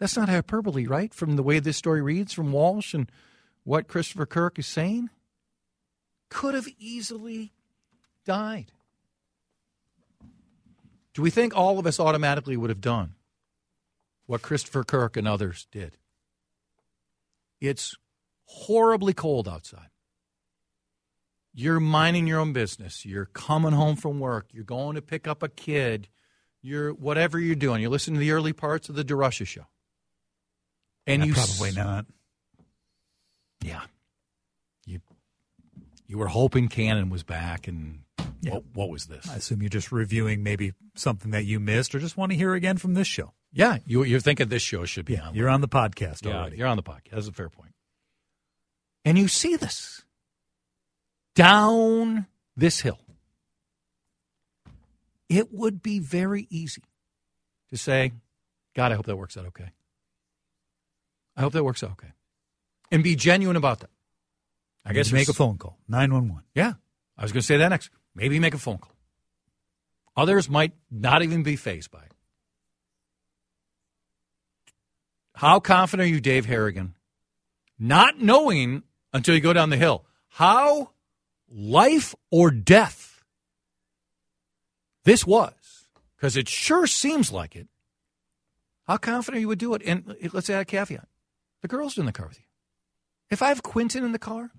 That's 0.00 0.16
not 0.16 0.28
hyperbole, 0.28 0.88
right? 0.88 1.14
From 1.14 1.36
the 1.36 1.44
way 1.44 1.60
this 1.60 1.76
story 1.76 2.02
reads 2.02 2.32
from 2.32 2.50
Walsh 2.50 2.92
and 2.92 3.08
what 3.62 3.86
Christopher 3.86 4.26
Kirk 4.26 4.58
is 4.58 4.66
saying. 4.66 5.08
Could 6.28 6.56
have 6.56 6.66
easily 6.76 7.52
died. 8.26 8.72
Do 11.14 11.22
we 11.22 11.30
think 11.30 11.56
all 11.56 11.78
of 11.78 11.86
us 11.86 12.00
automatically 12.00 12.56
would 12.56 12.70
have 12.70 12.80
done 12.80 13.14
what 14.26 14.42
Christopher 14.42 14.82
Kirk 14.82 15.16
and 15.16 15.28
others 15.28 15.68
did? 15.70 15.98
It's 17.60 17.94
horribly 18.46 19.12
cold 19.14 19.48
outside. 19.48 19.88
you're 21.52 21.80
minding 21.80 22.26
your 22.28 22.38
own 22.40 22.52
business. 22.52 23.04
You're 23.04 23.26
coming 23.26 23.72
home 23.72 23.96
from 23.96 24.20
work. 24.20 24.46
You're 24.52 24.64
going 24.64 24.94
to 24.94 25.02
pick 25.02 25.26
up 25.26 25.42
a 25.42 25.48
kid. 25.48 26.08
You're 26.62 26.92
whatever 26.92 27.38
you're 27.40 27.56
doing. 27.56 27.80
You're 27.82 27.90
listening 27.90 28.14
to 28.14 28.20
the 28.20 28.30
early 28.32 28.52
parts 28.52 28.88
of 28.88 28.94
the 28.94 29.04
DeRusha 29.04 29.46
show. 29.46 29.66
And 31.06 31.24
you 31.24 31.32
probably 31.34 31.70
s- 31.70 31.76
not. 31.76 32.06
Yeah. 33.62 33.82
You 34.86 35.00
you 36.06 36.18
were 36.18 36.28
hoping 36.28 36.68
Cannon 36.68 37.10
was 37.10 37.22
back 37.24 37.66
and 37.66 38.02
Yeah. 38.42 38.52
what, 38.54 38.64
what 38.74 38.88
was 38.90 39.06
this? 39.06 39.28
I 39.28 39.36
assume 39.36 39.60
you're 39.62 39.68
just 39.70 39.90
reviewing 39.90 40.42
maybe 40.42 40.72
something 40.94 41.30
that 41.32 41.44
you 41.44 41.58
missed 41.60 41.94
or 41.94 41.98
just 41.98 42.16
want 42.16 42.30
to 42.32 42.38
hear 42.38 42.54
again 42.54 42.76
from 42.78 42.94
this 42.94 43.06
show. 43.08 43.32
Yeah, 43.52 43.78
you, 43.84 44.04
you're 44.04 44.20
thinking 44.20 44.48
this 44.48 44.62
show 44.62 44.84
should 44.84 45.04
be 45.06 45.18
on. 45.18 45.34
You're 45.34 45.48
on 45.48 45.60
the 45.60 45.68
podcast 45.68 46.24
Yeah, 46.24 46.38
already. 46.38 46.56
you're 46.56 46.68
on 46.68 46.76
the 46.76 46.82
podcast. 46.82 47.10
That's 47.12 47.28
a 47.28 47.32
fair 47.32 47.48
point. 47.48 47.74
And 49.04 49.18
you 49.18 49.28
see 49.28 49.56
this 49.56 50.02
down 51.34 52.26
this 52.56 52.80
hill. 52.80 52.98
It 55.28 55.52
would 55.52 55.82
be 55.82 55.98
very 56.00 56.46
easy 56.50 56.82
to 57.70 57.76
say, 57.76 58.12
God, 58.74 58.92
I 58.92 58.96
hope 58.96 59.06
that 59.06 59.16
works 59.16 59.36
out 59.36 59.46
okay. 59.46 59.70
I 61.36 61.40
hope 61.42 61.52
that 61.52 61.64
works 61.64 61.82
out 61.82 61.92
okay. 61.92 62.12
And 62.90 63.02
be 63.02 63.14
genuine 63.16 63.56
about 63.56 63.80
that. 63.80 63.90
I 64.84 64.92
guess 64.92 65.12
make 65.12 65.28
a 65.28 65.32
phone 65.32 65.58
call. 65.58 65.78
911. 65.88 66.42
Yeah, 66.54 66.72
I 67.16 67.22
was 67.22 67.32
going 67.32 67.40
to 67.42 67.46
say 67.46 67.58
that 67.58 67.68
next. 67.68 67.90
Maybe 68.14 68.38
make 68.40 68.54
a 68.54 68.58
phone 68.58 68.78
call. 68.78 68.94
Others 70.16 70.48
might 70.48 70.72
not 70.90 71.22
even 71.22 71.42
be 71.42 71.54
phased 71.56 71.90
by 71.90 72.00
it. 72.00 72.09
How 75.34 75.60
confident 75.60 76.08
are 76.08 76.10
you, 76.12 76.20
Dave 76.20 76.46
Harrigan, 76.46 76.94
not 77.78 78.20
knowing 78.20 78.82
until 79.12 79.34
you 79.34 79.40
go 79.40 79.52
down 79.52 79.70
the 79.70 79.76
hill 79.76 80.04
how 80.28 80.90
life 81.48 82.14
or 82.30 82.50
death 82.50 83.22
this 85.04 85.26
was? 85.26 85.54
Because 86.16 86.36
it 86.36 86.48
sure 86.48 86.86
seems 86.86 87.32
like 87.32 87.56
it. 87.56 87.68
How 88.86 88.96
confident 88.96 89.38
are 89.38 89.40
you 89.40 89.48
would 89.48 89.58
do 89.58 89.74
it? 89.74 89.82
And 89.84 90.16
let's 90.32 90.50
add 90.50 90.62
a 90.62 90.64
caveat 90.64 91.08
the 91.62 91.68
girl's 91.68 91.98
in 91.98 92.06
the 92.06 92.12
car 92.12 92.26
with 92.26 92.38
you. 92.38 92.44
If 93.30 93.42
I 93.42 93.48
have 93.48 93.62
Quentin 93.62 94.04
in 94.04 94.12
the 94.12 94.18
car, 94.18 94.50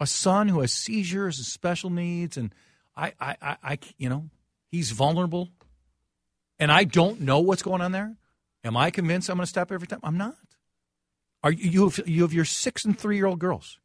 a 0.00 0.06
son 0.06 0.48
who 0.48 0.60
has 0.60 0.72
seizures 0.72 1.38
and 1.38 1.46
special 1.46 1.90
needs, 1.90 2.36
and 2.36 2.54
I, 2.96 3.12
I, 3.20 3.36
I, 3.42 3.56
I, 3.62 3.78
you 3.98 4.08
know, 4.08 4.30
he's 4.70 4.90
vulnerable, 4.90 5.50
and 6.58 6.72
I 6.72 6.84
don't 6.84 7.20
know 7.20 7.40
what's 7.40 7.62
going 7.62 7.80
on 7.80 7.92
there. 7.92 8.16
Am 8.64 8.76
I 8.76 8.90
convinced 8.90 9.28
I'm 9.28 9.36
going 9.36 9.44
to 9.44 9.48
stop 9.48 9.70
every 9.70 9.86
time? 9.86 10.00
I'm 10.02 10.16
not. 10.16 10.36
Are 11.42 11.52
you? 11.52 11.70
You 11.70 11.88
have, 11.88 12.08
you 12.08 12.22
have 12.22 12.32
your 12.32 12.46
six 12.46 12.84
and 12.84 12.98
three 12.98 13.16
year 13.16 13.26
old 13.26 13.38
girls. 13.38 13.78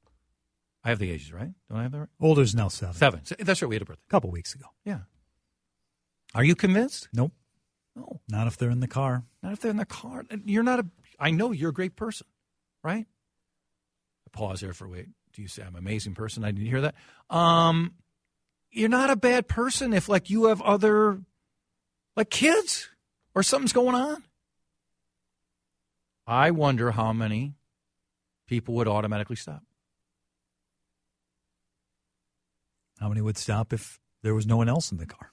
I 0.84 0.90
have 0.90 1.00
the 1.00 1.12
ages 1.12 1.34
right. 1.34 1.52
Don't 1.70 1.80
I 1.80 1.84
have 1.84 1.92
that 1.92 2.00
right? 2.00 2.10
Older's 2.22 2.56
now 2.56 2.70
seven. 2.70 2.96
Seven. 2.96 3.22
That's 3.40 3.62
right. 3.62 3.68
We 3.68 3.76
had 3.76 3.82
a 3.82 3.86
birthday. 3.86 4.06
A 4.08 4.12
couple 4.12 4.32
weeks 4.32 4.56
ago. 4.56 4.68
Yeah. 4.86 5.00
Are 6.34 6.44
you 6.44 6.56
convinced? 6.56 7.10
Nope. 7.14 7.34
No. 7.96 8.22
Not 8.30 8.48
if 8.48 8.58
they're 8.58 8.70
in 8.70 8.80
the 8.80 8.88
car. 8.88 9.24
Not 9.44 9.52
if 9.52 9.60
they're 9.60 9.72
in 9.72 9.78
the 9.78 9.86
car. 9.86 10.24
You're 10.46 10.64
not 10.64 10.80
a. 10.80 10.86
I 11.20 11.32
know 11.32 11.52
you're 11.52 11.72
a 11.72 11.74
great 11.74 11.98
person, 11.98 12.28
right? 12.82 13.06
I 13.06 14.30
pause 14.32 14.62
there 14.62 14.74
for 14.74 14.86
a 14.86 14.90
wait. 14.90 15.08
Do 15.34 15.42
you 15.42 15.50
say 15.50 15.64
I'm 15.64 15.76
an 15.76 15.80
amazing 15.80 16.16
person? 16.16 16.46
I 16.46 16.52
didn't 16.52 16.68
hear 16.68 16.82
that. 16.82 16.96
Um, 17.30 17.96
you're 18.72 18.88
not 18.88 19.10
a 19.10 19.18
bad 19.18 19.50
person 19.50 19.92
if 19.92 20.08
like 20.08 20.30
you 20.30 20.46
have 20.46 20.62
other, 20.62 21.20
like 22.16 22.30
kids 22.30 22.90
or 23.36 23.44
something's 23.44 23.74
going 23.74 23.96
on. 23.96 24.24
I 26.30 26.52
wonder 26.52 26.92
how 26.92 27.12
many 27.12 27.56
people 28.46 28.76
would 28.76 28.88
automatically 28.88 29.36
stop. 29.36 29.64
How 33.00 33.10
many 33.10 33.22
would 33.22 33.38
stop 33.38 33.74
if 33.74 34.00
there 34.22 34.36
was 34.36 34.46
no 34.46 34.56
one 34.56 34.70
else 34.70 34.92
in 34.92 35.00
the 35.00 35.08
car? 35.08 35.32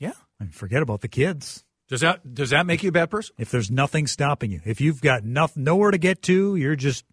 Yeah. 0.00 0.14
I 0.40 0.44
mean, 0.44 0.50
forget 0.50 0.82
about 0.82 1.02
the 1.02 1.08
kids. 1.08 1.62
Does 1.86 2.00
that 2.00 2.34
does 2.34 2.50
that 2.50 2.66
make 2.66 2.82
you 2.82 2.88
a 2.88 2.92
bad 2.92 3.10
person? 3.10 3.36
If 3.38 3.52
there's 3.52 3.70
nothing 3.70 4.08
stopping 4.08 4.50
you, 4.50 4.60
if 4.64 4.80
you've 4.80 5.00
got 5.00 5.22
nothing, 5.24 5.62
nowhere 5.62 5.92
to 5.92 5.98
get 5.98 6.20
to, 6.22 6.56
you're 6.56 6.74
just 6.74 7.04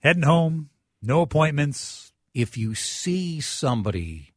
heading 0.00 0.22
home, 0.22 0.70
no 1.02 1.20
appointments. 1.20 2.12
if 2.32 2.56
you 2.56 2.74
see 2.74 3.40
somebody 3.40 4.32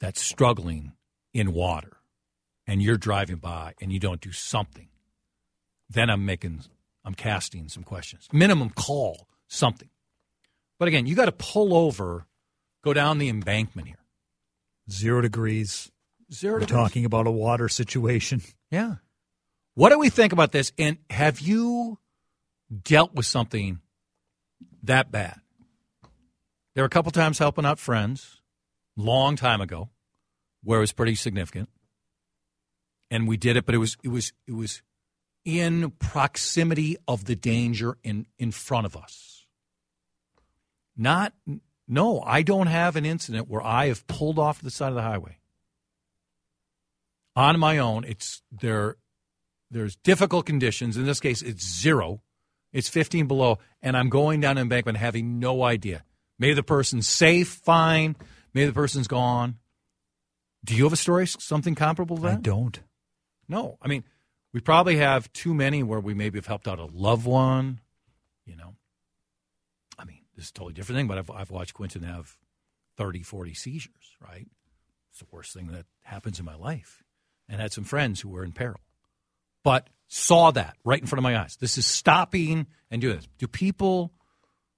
that's 0.00 0.20
struggling 0.20 0.92
in 1.32 1.52
water 1.52 1.98
and 2.66 2.82
you're 2.82 2.96
driving 2.96 3.36
by 3.36 3.74
and 3.80 3.92
you 3.92 4.00
don't 4.00 4.20
do 4.20 4.32
something, 4.32 4.88
then 5.90 6.08
I'm 6.08 6.24
making, 6.24 6.62
I'm 7.04 7.14
casting 7.14 7.68
some 7.68 7.82
questions. 7.82 8.28
Minimum 8.32 8.70
call 8.70 9.26
something. 9.48 9.88
But 10.78 10.88
again, 10.88 11.06
you 11.06 11.14
got 11.14 11.26
to 11.26 11.32
pull 11.32 11.74
over, 11.74 12.26
go 12.82 12.94
down 12.94 13.18
the 13.18 13.28
embankment 13.28 13.88
here. 13.88 13.98
Zero 14.90 15.20
degrees. 15.20 15.90
Zero 16.32 16.54
We're 16.54 16.60
degrees. 16.60 16.76
talking 16.76 17.04
about 17.04 17.26
a 17.26 17.30
water 17.30 17.68
situation. 17.68 18.40
Yeah. 18.70 18.96
What 19.74 19.90
do 19.90 19.98
we 19.98 20.10
think 20.10 20.32
about 20.32 20.52
this? 20.52 20.72
And 20.78 20.98
have 21.10 21.40
you 21.40 21.98
dealt 22.84 23.14
with 23.14 23.26
something 23.26 23.80
that 24.84 25.10
bad? 25.10 25.40
There 26.74 26.82
were 26.82 26.86
a 26.86 26.90
couple 26.90 27.10
times 27.10 27.38
helping 27.38 27.66
out 27.66 27.78
friends, 27.78 28.40
long 28.96 29.36
time 29.36 29.60
ago, 29.60 29.90
where 30.62 30.78
it 30.78 30.82
was 30.82 30.92
pretty 30.92 31.14
significant, 31.16 31.68
and 33.10 33.26
we 33.26 33.36
did 33.36 33.56
it. 33.56 33.66
But 33.66 33.74
it 33.74 33.78
was 33.78 33.96
it 34.04 34.08
was 34.08 34.32
it 34.46 34.52
was 34.52 34.82
in 35.44 35.90
proximity 35.92 36.96
of 37.08 37.24
the 37.24 37.36
danger 37.36 37.96
in 38.02 38.26
in 38.38 38.50
front 38.50 38.86
of 38.86 38.96
us. 38.96 39.46
Not 40.96 41.32
no, 41.88 42.20
I 42.20 42.42
don't 42.42 42.68
have 42.68 42.96
an 42.96 43.04
incident 43.04 43.48
where 43.48 43.62
I 43.62 43.88
have 43.88 44.06
pulled 44.06 44.38
off 44.38 44.58
to 44.58 44.64
the 44.64 44.70
side 44.70 44.90
of 44.90 44.94
the 44.94 45.02
highway 45.02 45.38
on 47.36 47.58
my 47.58 47.78
own. 47.78 48.04
It's 48.04 48.42
there. 48.52 48.96
There's 49.70 49.96
difficult 49.96 50.46
conditions. 50.46 50.96
In 50.96 51.04
this 51.04 51.20
case, 51.20 51.42
it's 51.42 51.64
zero. 51.64 52.22
It's 52.72 52.88
15 52.88 53.26
below, 53.26 53.58
and 53.82 53.96
I'm 53.96 54.08
going 54.08 54.40
down 54.40 54.56
an 54.56 54.62
embankment 54.62 54.98
having 54.98 55.40
no 55.40 55.64
idea. 55.64 56.04
Maybe 56.38 56.54
the 56.54 56.62
person's 56.62 57.08
safe, 57.08 57.48
fine. 57.48 58.16
Maybe 58.54 58.66
the 58.66 58.72
person's 58.72 59.08
gone. 59.08 59.58
Do 60.64 60.76
you 60.76 60.84
have 60.84 60.92
a 60.92 60.96
story, 60.96 61.26
something 61.26 61.74
comparable 61.74 62.16
to 62.16 62.22
that? 62.22 62.38
I 62.38 62.40
don't. 62.40 62.78
No. 63.48 63.78
I 63.82 63.88
mean, 63.88 64.04
we 64.52 64.60
probably 64.60 64.96
have 64.96 65.32
too 65.32 65.54
many 65.54 65.82
where 65.82 66.00
we 66.00 66.14
maybe 66.14 66.38
have 66.38 66.46
helped 66.46 66.66
out 66.66 66.78
a 66.78 66.86
loved 66.86 67.26
one. 67.26 67.80
You 68.44 68.56
know, 68.56 68.74
I 69.98 70.04
mean, 70.04 70.22
this 70.34 70.46
is 70.46 70.50
a 70.50 70.54
totally 70.54 70.74
different 70.74 70.98
thing, 70.98 71.06
but 71.06 71.18
I've, 71.18 71.30
I've 71.30 71.50
watched 71.50 71.74
Quentin 71.74 72.02
have 72.02 72.36
30, 72.96 73.22
40 73.22 73.54
seizures, 73.54 74.16
right? 74.20 74.48
It's 75.10 75.20
the 75.20 75.26
worst 75.30 75.54
thing 75.54 75.68
that 75.68 75.86
happens 76.02 76.38
in 76.38 76.44
my 76.44 76.56
life. 76.56 77.02
And 77.48 77.60
had 77.60 77.72
some 77.72 77.82
friends 77.82 78.20
who 78.20 78.28
were 78.28 78.44
in 78.44 78.52
peril, 78.52 78.78
but 79.64 79.88
saw 80.06 80.52
that 80.52 80.76
right 80.84 81.00
in 81.00 81.06
front 81.08 81.18
of 81.18 81.24
my 81.24 81.36
eyes. 81.36 81.56
This 81.56 81.78
is 81.78 81.86
stopping 81.86 82.68
and 82.92 83.00
doing 83.00 83.16
this. 83.16 83.26
Do 83.38 83.48
people, 83.48 84.12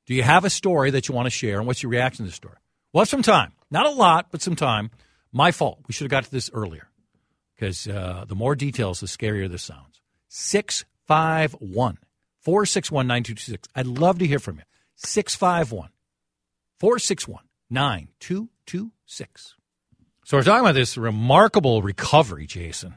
do 0.06 0.14
you 0.14 0.22
have 0.22 0.46
a 0.46 0.50
story 0.50 0.90
that 0.92 1.06
you 1.06 1.14
want 1.14 1.26
to 1.26 1.30
share? 1.30 1.58
And 1.58 1.66
what's 1.66 1.82
your 1.82 1.90
reaction 1.90 2.24
to 2.24 2.30
the 2.30 2.34
story? 2.34 2.56
Well, 2.94 3.04
some 3.04 3.20
time. 3.20 3.52
Not 3.70 3.84
a 3.84 3.90
lot, 3.90 4.28
but 4.30 4.40
some 4.40 4.56
time. 4.56 4.90
My 5.32 5.50
fault. 5.50 5.80
We 5.86 5.92
should 5.92 6.06
have 6.06 6.10
got 6.10 6.24
to 6.24 6.30
this 6.30 6.50
earlier 6.54 6.88
because 7.62 7.86
uh, 7.86 8.24
the 8.26 8.34
more 8.34 8.56
details, 8.56 8.98
the 8.98 9.06
scarier 9.06 9.48
this 9.48 9.62
sounds. 9.62 10.00
651 10.30 11.96
461 12.40 13.06
9226. 13.06 13.68
I'd 13.76 13.86
love 13.86 14.18
to 14.18 14.26
hear 14.26 14.40
from 14.40 14.56
you. 14.56 14.62
651 14.96 15.90
461 16.80 17.44
9226. 17.70 19.54
So 20.24 20.36
we're 20.36 20.42
talking 20.42 20.60
about 20.64 20.74
this 20.74 20.96
remarkable 20.98 21.82
recovery, 21.82 22.46
Jason, 22.48 22.94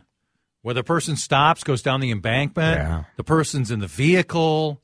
where 0.64 0.74
the 0.74 0.84
person 0.84 1.16
stops, 1.16 1.64
goes 1.64 1.84
down 1.84 2.00
the 2.00 2.10
embankment, 2.10 2.78
Yeah. 2.78 3.04
the 3.18 3.24
person's 3.24 3.70
in 3.70 3.82
the 3.82 3.88
vehicle, 3.88 4.82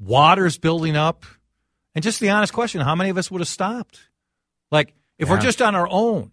water's 0.00 0.56
building 0.56 0.96
up. 0.96 1.26
And 1.94 2.02
just 2.02 2.18
the 2.18 2.30
honest 2.30 2.54
question 2.54 2.80
how 2.80 2.94
many 2.94 3.10
of 3.10 3.18
us 3.18 3.30
would 3.30 3.42
have 3.42 3.48
stopped? 3.48 4.00
Like, 4.70 4.94
if 5.18 5.28
we're 5.28 5.38
just 5.38 5.60
on 5.60 5.74
our 5.74 5.86
own, 5.90 6.30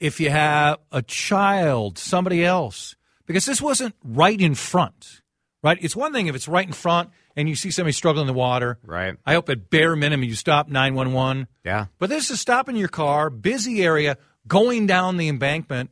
if 0.00 0.18
you 0.18 0.30
have 0.30 0.78
a 0.90 1.02
child, 1.02 1.98
somebody 1.98 2.44
else, 2.44 2.96
because 3.26 3.44
this 3.44 3.62
wasn't 3.62 3.94
right 4.02 4.40
in 4.40 4.54
front, 4.54 5.20
right? 5.62 5.78
It's 5.80 5.94
one 5.94 6.12
thing 6.12 6.26
if 6.26 6.34
it's 6.34 6.48
right 6.48 6.66
in 6.66 6.72
front 6.72 7.10
and 7.36 7.48
you 7.48 7.54
see 7.54 7.70
somebody 7.70 7.92
struggling 7.92 8.22
in 8.22 8.26
the 8.26 8.38
water. 8.38 8.78
Right. 8.82 9.16
I 9.24 9.34
hope 9.34 9.48
at 9.50 9.70
bare 9.70 9.94
minimum 9.94 10.24
you 10.24 10.34
stop 10.34 10.68
911. 10.68 11.46
Yeah. 11.64 11.86
But 11.98 12.10
this 12.10 12.30
is 12.30 12.40
stopping 12.40 12.76
your 12.76 12.88
car, 12.88 13.30
busy 13.30 13.84
area, 13.84 14.16
going 14.48 14.86
down 14.86 15.18
the 15.18 15.28
embankment. 15.28 15.90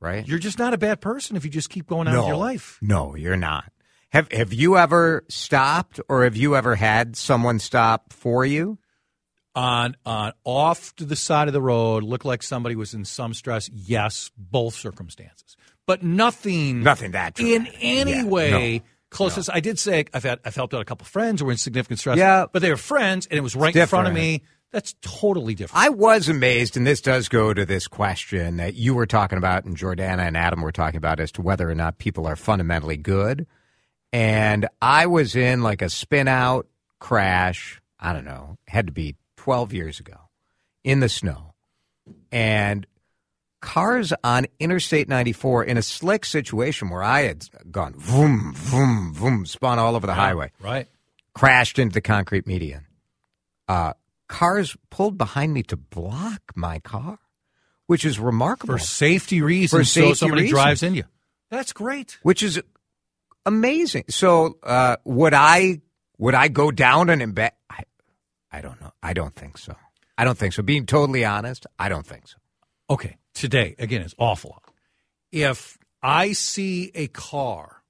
Right. 0.00 0.26
You're 0.26 0.38
just 0.38 0.58
not 0.58 0.74
a 0.74 0.78
bad 0.78 1.00
person 1.00 1.36
if 1.36 1.44
you 1.44 1.50
just 1.50 1.70
keep 1.70 1.86
going 1.86 2.08
on 2.08 2.16
with 2.16 2.26
your 2.26 2.36
life. 2.36 2.78
No, 2.82 3.14
you're 3.14 3.36
not. 3.36 3.72
Have 4.10 4.30
Have 4.30 4.52
you 4.52 4.76
ever 4.76 5.24
stopped, 5.28 6.00
or 6.08 6.24
have 6.24 6.36
you 6.36 6.54
ever 6.56 6.74
had 6.74 7.16
someone 7.16 7.58
stop 7.58 8.12
for 8.12 8.44
you? 8.44 8.78
On 9.56 9.96
on 10.04 10.32
off 10.44 10.94
to 10.96 11.04
the 11.06 11.16
side 11.16 11.48
of 11.48 11.54
the 11.54 11.62
road, 11.62 12.02
looked 12.04 12.26
like 12.26 12.42
somebody 12.42 12.76
was 12.76 12.92
in 12.92 13.06
some 13.06 13.32
stress. 13.32 13.70
Yes, 13.72 14.30
both 14.36 14.74
circumstances, 14.74 15.56
but 15.86 16.02
nothing, 16.02 16.82
Nothing 16.82 17.12
that 17.12 17.40
in 17.40 17.66
any 17.80 18.12
Yeah, 18.12 18.24
way 18.24 18.78
no, 18.80 18.84
closest. 19.08 19.48
I 19.50 19.60
did 19.60 19.78
say 19.78 20.04
I've 20.12 20.24
had 20.24 20.40
I've 20.44 20.54
helped 20.54 20.74
out 20.74 20.82
a 20.82 20.84
couple 20.84 21.06
friends 21.06 21.40
who 21.40 21.46
were 21.46 21.52
in 21.52 21.58
significant 21.58 21.98
stress. 22.00 22.18
Yeah. 22.18 22.44
but 22.52 22.60
they 22.60 22.68
were 22.68 22.76
friends, 22.76 23.26
and 23.30 23.38
it 23.38 23.40
was 23.40 23.56
right 23.56 23.74
in 23.74 23.86
front 23.86 24.06
of 24.08 24.12
me. 24.14 24.42
That's 24.72 24.94
totally 25.00 25.54
different. 25.54 25.82
I 25.82 25.88
was 25.88 26.28
amazed, 26.28 26.76
and 26.76 26.86
this 26.86 27.00
does 27.00 27.30
go 27.30 27.54
to 27.54 27.64
this 27.64 27.88
question 27.88 28.58
that 28.58 28.74
you 28.74 28.94
were 28.94 29.06
talking 29.06 29.38
about, 29.38 29.64
and 29.64 29.74
Jordana 29.74 30.26
and 30.26 30.36
Adam 30.36 30.60
were 30.60 30.72
talking 30.72 30.98
about 30.98 31.18
as 31.18 31.32
to 31.32 31.40
whether 31.40 31.70
or 31.70 31.74
not 31.74 31.96
people 31.96 32.26
are 32.26 32.36
fundamentally 32.36 32.98
good. 32.98 33.46
And 34.12 34.68
I 34.82 35.06
was 35.06 35.34
in 35.34 35.62
like 35.62 35.80
a 35.80 35.88
spin 35.88 36.28
out 36.28 36.66
crash, 36.98 37.80
I 37.98 38.12
don't 38.12 38.24
know, 38.26 38.58
had 38.66 38.86
to 38.88 38.92
be 38.92 39.14
12 39.46 39.72
years 39.72 40.00
ago 40.00 40.16
in 40.82 40.98
the 40.98 41.08
snow. 41.08 41.54
And 42.32 42.84
cars 43.60 44.12
on 44.24 44.48
Interstate 44.58 45.08
94 45.08 45.62
in 45.62 45.78
a 45.78 45.82
slick 45.82 46.24
situation 46.24 46.90
where 46.90 47.04
I 47.04 47.20
had 47.20 47.44
gone 47.70 47.94
vroom, 47.96 48.54
vroom, 48.56 49.14
vroom, 49.14 49.46
spun 49.46 49.78
all 49.78 49.94
over 49.94 50.04
the 50.04 50.14
highway, 50.14 50.50
right. 50.60 50.88
crashed 51.32 51.78
into 51.78 51.94
the 51.94 52.00
concrete 52.00 52.48
median. 52.48 52.86
Uh, 53.68 53.92
cars 54.26 54.76
pulled 54.90 55.16
behind 55.16 55.54
me 55.54 55.62
to 55.62 55.76
block 55.76 56.40
my 56.56 56.80
car, 56.80 57.20
which 57.86 58.04
is 58.04 58.18
remarkable. 58.18 58.74
For 58.74 58.80
safety 58.80 59.42
reasons, 59.42 59.80
For 59.80 59.84
safety 59.84 60.08
so 60.08 60.14
somebody 60.14 60.42
reasons. 60.42 60.60
drives 60.60 60.82
in 60.82 60.96
you. 60.96 61.04
That's 61.50 61.72
great. 61.72 62.18
which 62.22 62.42
is 62.42 62.60
amazing. 63.44 64.06
So, 64.08 64.58
uh, 64.64 64.96
would 65.04 65.34
I 65.34 65.82
would 66.18 66.34
I 66.34 66.48
go 66.48 66.72
down 66.72 67.10
and 67.10 67.22
embed? 67.22 67.50
I, 67.70 67.84
I 68.56 68.62
don't 68.62 68.80
know. 68.80 68.92
I 69.02 69.12
don't 69.12 69.34
think 69.34 69.58
so. 69.58 69.76
I 70.16 70.24
don't 70.24 70.38
think 70.38 70.54
so. 70.54 70.62
Being 70.62 70.86
totally 70.86 71.24
honest, 71.26 71.66
I 71.78 71.90
don't 71.90 72.06
think 72.06 72.26
so. 72.26 72.38
Okay, 72.88 73.18
today 73.34 73.74
again 73.78 74.00
it's 74.00 74.14
awful. 74.16 74.62
If 75.30 75.76
I 76.02 76.32
see 76.32 76.90
a 76.94 77.08
car 77.08 77.82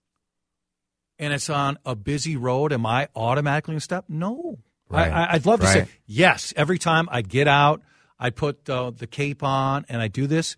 and 1.20 1.32
it's 1.32 1.48
on 1.48 1.78
a 1.86 1.94
busy 1.94 2.36
road, 2.36 2.72
am 2.72 2.84
I 2.84 3.08
automatically 3.14 3.72
going 3.72 3.78
to 3.78 3.84
stop? 3.84 4.06
No. 4.08 4.58
Right. 4.88 5.10
I, 5.10 5.34
I'd 5.34 5.46
love 5.46 5.60
to 5.60 5.66
say 5.66 5.86
yes. 6.06 6.52
Every 6.56 6.78
time 6.78 7.08
I 7.12 7.22
get 7.22 7.46
out, 7.46 7.82
I 8.18 8.30
put 8.30 8.68
uh, 8.68 8.90
the 8.90 9.06
cape 9.06 9.42
on 9.44 9.84
and 9.88 10.00
I 10.02 10.08
do 10.08 10.26
this. 10.26 10.56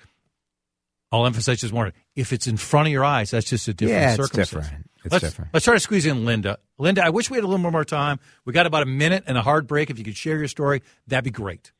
I'll 1.12 1.26
emphasize 1.26 1.60
just 1.60 1.72
more. 1.72 1.92
If 2.16 2.32
it's 2.32 2.46
in 2.46 2.56
front 2.56 2.88
of 2.88 2.92
your 2.92 3.04
eyes, 3.04 3.30
that's 3.30 3.48
just 3.48 3.68
a 3.68 3.74
different 3.74 4.00
Yeah, 4.00 4.08
it's 4.14 4.16
circumstance. 4.22 4.66
different. 4.66 4.87
It's 5.04 5.12
let's, 5.12 5.24
different. 5.24 5.50
Let's 5.52 5.64
try 5.64 5.74
to 5.74 5.80
squeeze 5.80 6.06
in 6.06 6.24
Linda. 6.24 6.58
Linda, 6.78 7.04
I 7.04 7.10
wish 7.10 7.30
we 7.30 7.36
had 7.36 7.44
a 7.44 7.46
little 7.46 7.70
more 7.70 7.84
time. 7.84 8.18
We 8.44 8.52
got 8.52 8.66
about 8.66 8.82
a 8.82 8.86
minute 8.86 9.24
and 9.26 9.38
a 9.38 9.42
hard 9.42 9.66
break. 9.66 9.90
If 9.90 9.98
you 9.98 10.04
could 10.04 10.16
share 10.16 10.38
your 10.38 10.48
story, 10.48 10.82
that'd 11.06 11.24
be 11.24 11.30
great. 11.30 11.72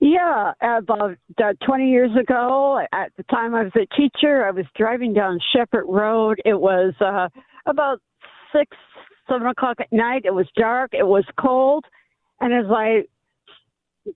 Yeah, 0.00 0.52
about 0.60 1.16
uh, 1.42 1.52
20 1.64 1.90
years 1.90 2.10
ago, 2.20 2.80
at 2.92 3.12
the 3.16 3.22
time 3.24 3.54
I 3.54 3.62
was 3.62 3.72
a 3.76 3.86
teacher, 3.96 4.44
I 4.44 4.50
was 4.50 4.66
driving 4.76 5.14
down 5.14 5.40
Shepard 5.54 5.86
Road. 5.88 6.38
It 6.44 6.60
was 6.60 6.92
uh, 7.00 7.28
about 7.64 8.00
six, 8.52 8.76
seven 9.28 9.46
o'clock 9.46 9.78
at 9.80 9.90
night. 9.90 10.22
It 10.24 10.34
was 10.34 10.46
dark. 10.54 10.90
It 10.92 11.06
was 11.06 11.24
cold, 11.40 11.84
and 12.40 12.52
as 12.52 12.70
I 12.70 13.04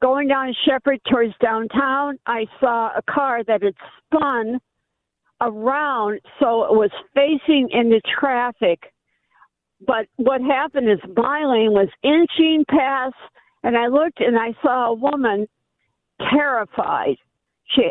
going 0.00 0.28
down 0.28 0.54
Shepard 0.68 1.00
towards 1.10 1.32
downtown, 1.42 2.18
I 2.26 2.46
saw 2.60 2.90
a 2.96 3.02
car 3.10 3.42
that 3.44 3.62
had 3.62 3.74
spun 4.06 4.60
around, 5.40 6.20
so 6.38 6.64
it 6.64 6.72
was 6.72 6.90
facing 7.14 7.68
into 7.72 8.00
traffic. 8.18 8.92
But 9.86 10.06
what 10.16 10.40
happened 10.40 10.90
is 10.90 10.98
my 11.16 11.44
lane 11.44 11.72
was 11.72 11.88
inching 12.02 12.64
past, 12.68 13.14
and 13.62 13.76
I 13.76 13.86
looked 13.86 14.20
and 14.20 14.38
I 14.38 14.54
saw 14.62 14.90
a 14.90 14.94
woman 14.94 15.46
terrified. 16.30 17.16
She 17.74 17.90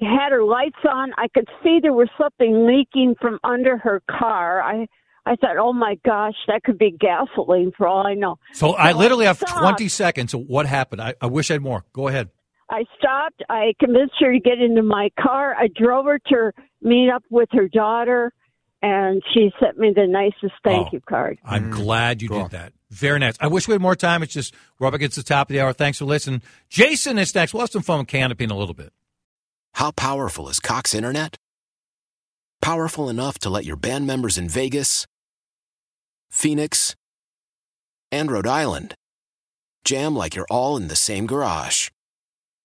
had 0.00 0.30
her 0.30 0.44
lights 0.44 0.78
on. 0.88 1.12
I 1.16 1.28
could 1.28 1.48
see 1.62 1.78
there 1.80 1.92
was 1.92 2.08
something 2.18 2.66
leaking 2.66 3.14
from 3.20 3.38
under 3.44 3.76
her 3.78 4.02
car. 4.10 4.62
I 4.62 4.86
I 5.28 5.34
thought, 5.34 5.56
oh 5.58 5.72
my 5.72 5.98
gosh, 6.06 6.34
that 6.46 6.62
could 6.62 6.78
be 6.78 6.92
gasoline 6.92 7.72
for 7.76 7.88
all 7.88 8.06
I 8.06 8.14
know. 8.14 8.38
So 8.52 8.74
I 8.74 8.92
So 8.92 8.98
literally 8.98 9.26
have 9.26 9.40
20 9.40 9.88
seconds. 9.88 10.30
So 10.30 10.38
what 10.38 10.66
happened? 10.66 11.02
I, 11.02 11.14
I 11.20 11.26
wish 11.26 11.50
I 11.50 11.54
had 11.54 11.62
more. 11.62 11.84
Go 11.92 12.06
ahead. 12.06 12.30
I 12.68 12.84
stopped. 12.98 13.42
I 13.48 13.74
convinced 13.78 14.14
her 14.20 14.32
to 14.32 14.40
get 14.40 14.60
into 14.60 14.82
my 14.82 15.10
car. 15.20 15.54
I 15.54 15.68
drove 15.68 16.06
her 16.06 16.18
to 16.30 16.52
meet 16.82 17.10
up 17.10 17.22
with 17.30 17.48
her 17.52 17.68
daughter, 17.68 18.32
and 18.82 19.22
she 19.32 19.50
sent 19.60 19.78
me 19.78 19.92
the 19.94 20.06
nicest 20.06 20.54
thank 20.64 20.88
Oh. 20.88 20.90
you 20.92 21.00
card. 21.08 21.38
I'm 21.44 21.70
mm. 21.70 21.74
glad 21.74 22.22
you 22.22 22.28
cool. 22.28 22.42
did 22.44 22.52
that. 22.52 22.72
Very 22.90 23.18
nice. 23.18 23.34
I 23.40 23.46
wish 23.48 23.66
we 23.68 23.72
had 23.72 23.80
more 23.80 23.96
time. 23.96 24.22
It's 24.22 24.32
just 24.32 24.54
we're 24.78 24.86
up 24.88 24.94
against 24.94 25.16
the 25.16 25.22
top 25.22 25.48
of 25.50 25.54
the 25.54 25.60
hour. 25.60 25.72
Thanks 25.72 25.98
for 25.98 26.04
listening. 26.04 26.42
Jason 26.68 27.18
is 27.18 27.34
next. 27.34 27.52
We'll 27.54 27.62
have 27.62 27.70
some 27.70 27.82
fun 27.82 27.98
with 28.00 28.08
Canopy 28.08 28.44
in 28.44 28.50
a 28.50 28.56
little 28.56 28.74
bit. 28.74 28.92
How 29.74 29.90
powerful 29.90 30.48
is 30.48 30.60
Cox 30.60 30.94
Internet? 30.94 31.36
Powerful 32.62 33.08
enough 33.08 33.38
to 33.40 33.50
let 33.50 33.64
your 33.64 33.76
band 33.76 34.06
members 34.06 34.38
in 34.38 34.48
Vegas, 34.48 35.06
Phoenix, 36.30 36.94
and 38.10 38.30
Rhode 38.30 38.46
Island 38.46 38.94
jam 39.84 40.16
like 40.16 40.34
you're 40.34 40.46
all 40.50 40.76
in 40.76 40.88
the 40.88 40.96
same 40.96 41.26
garage. 41.26 41.90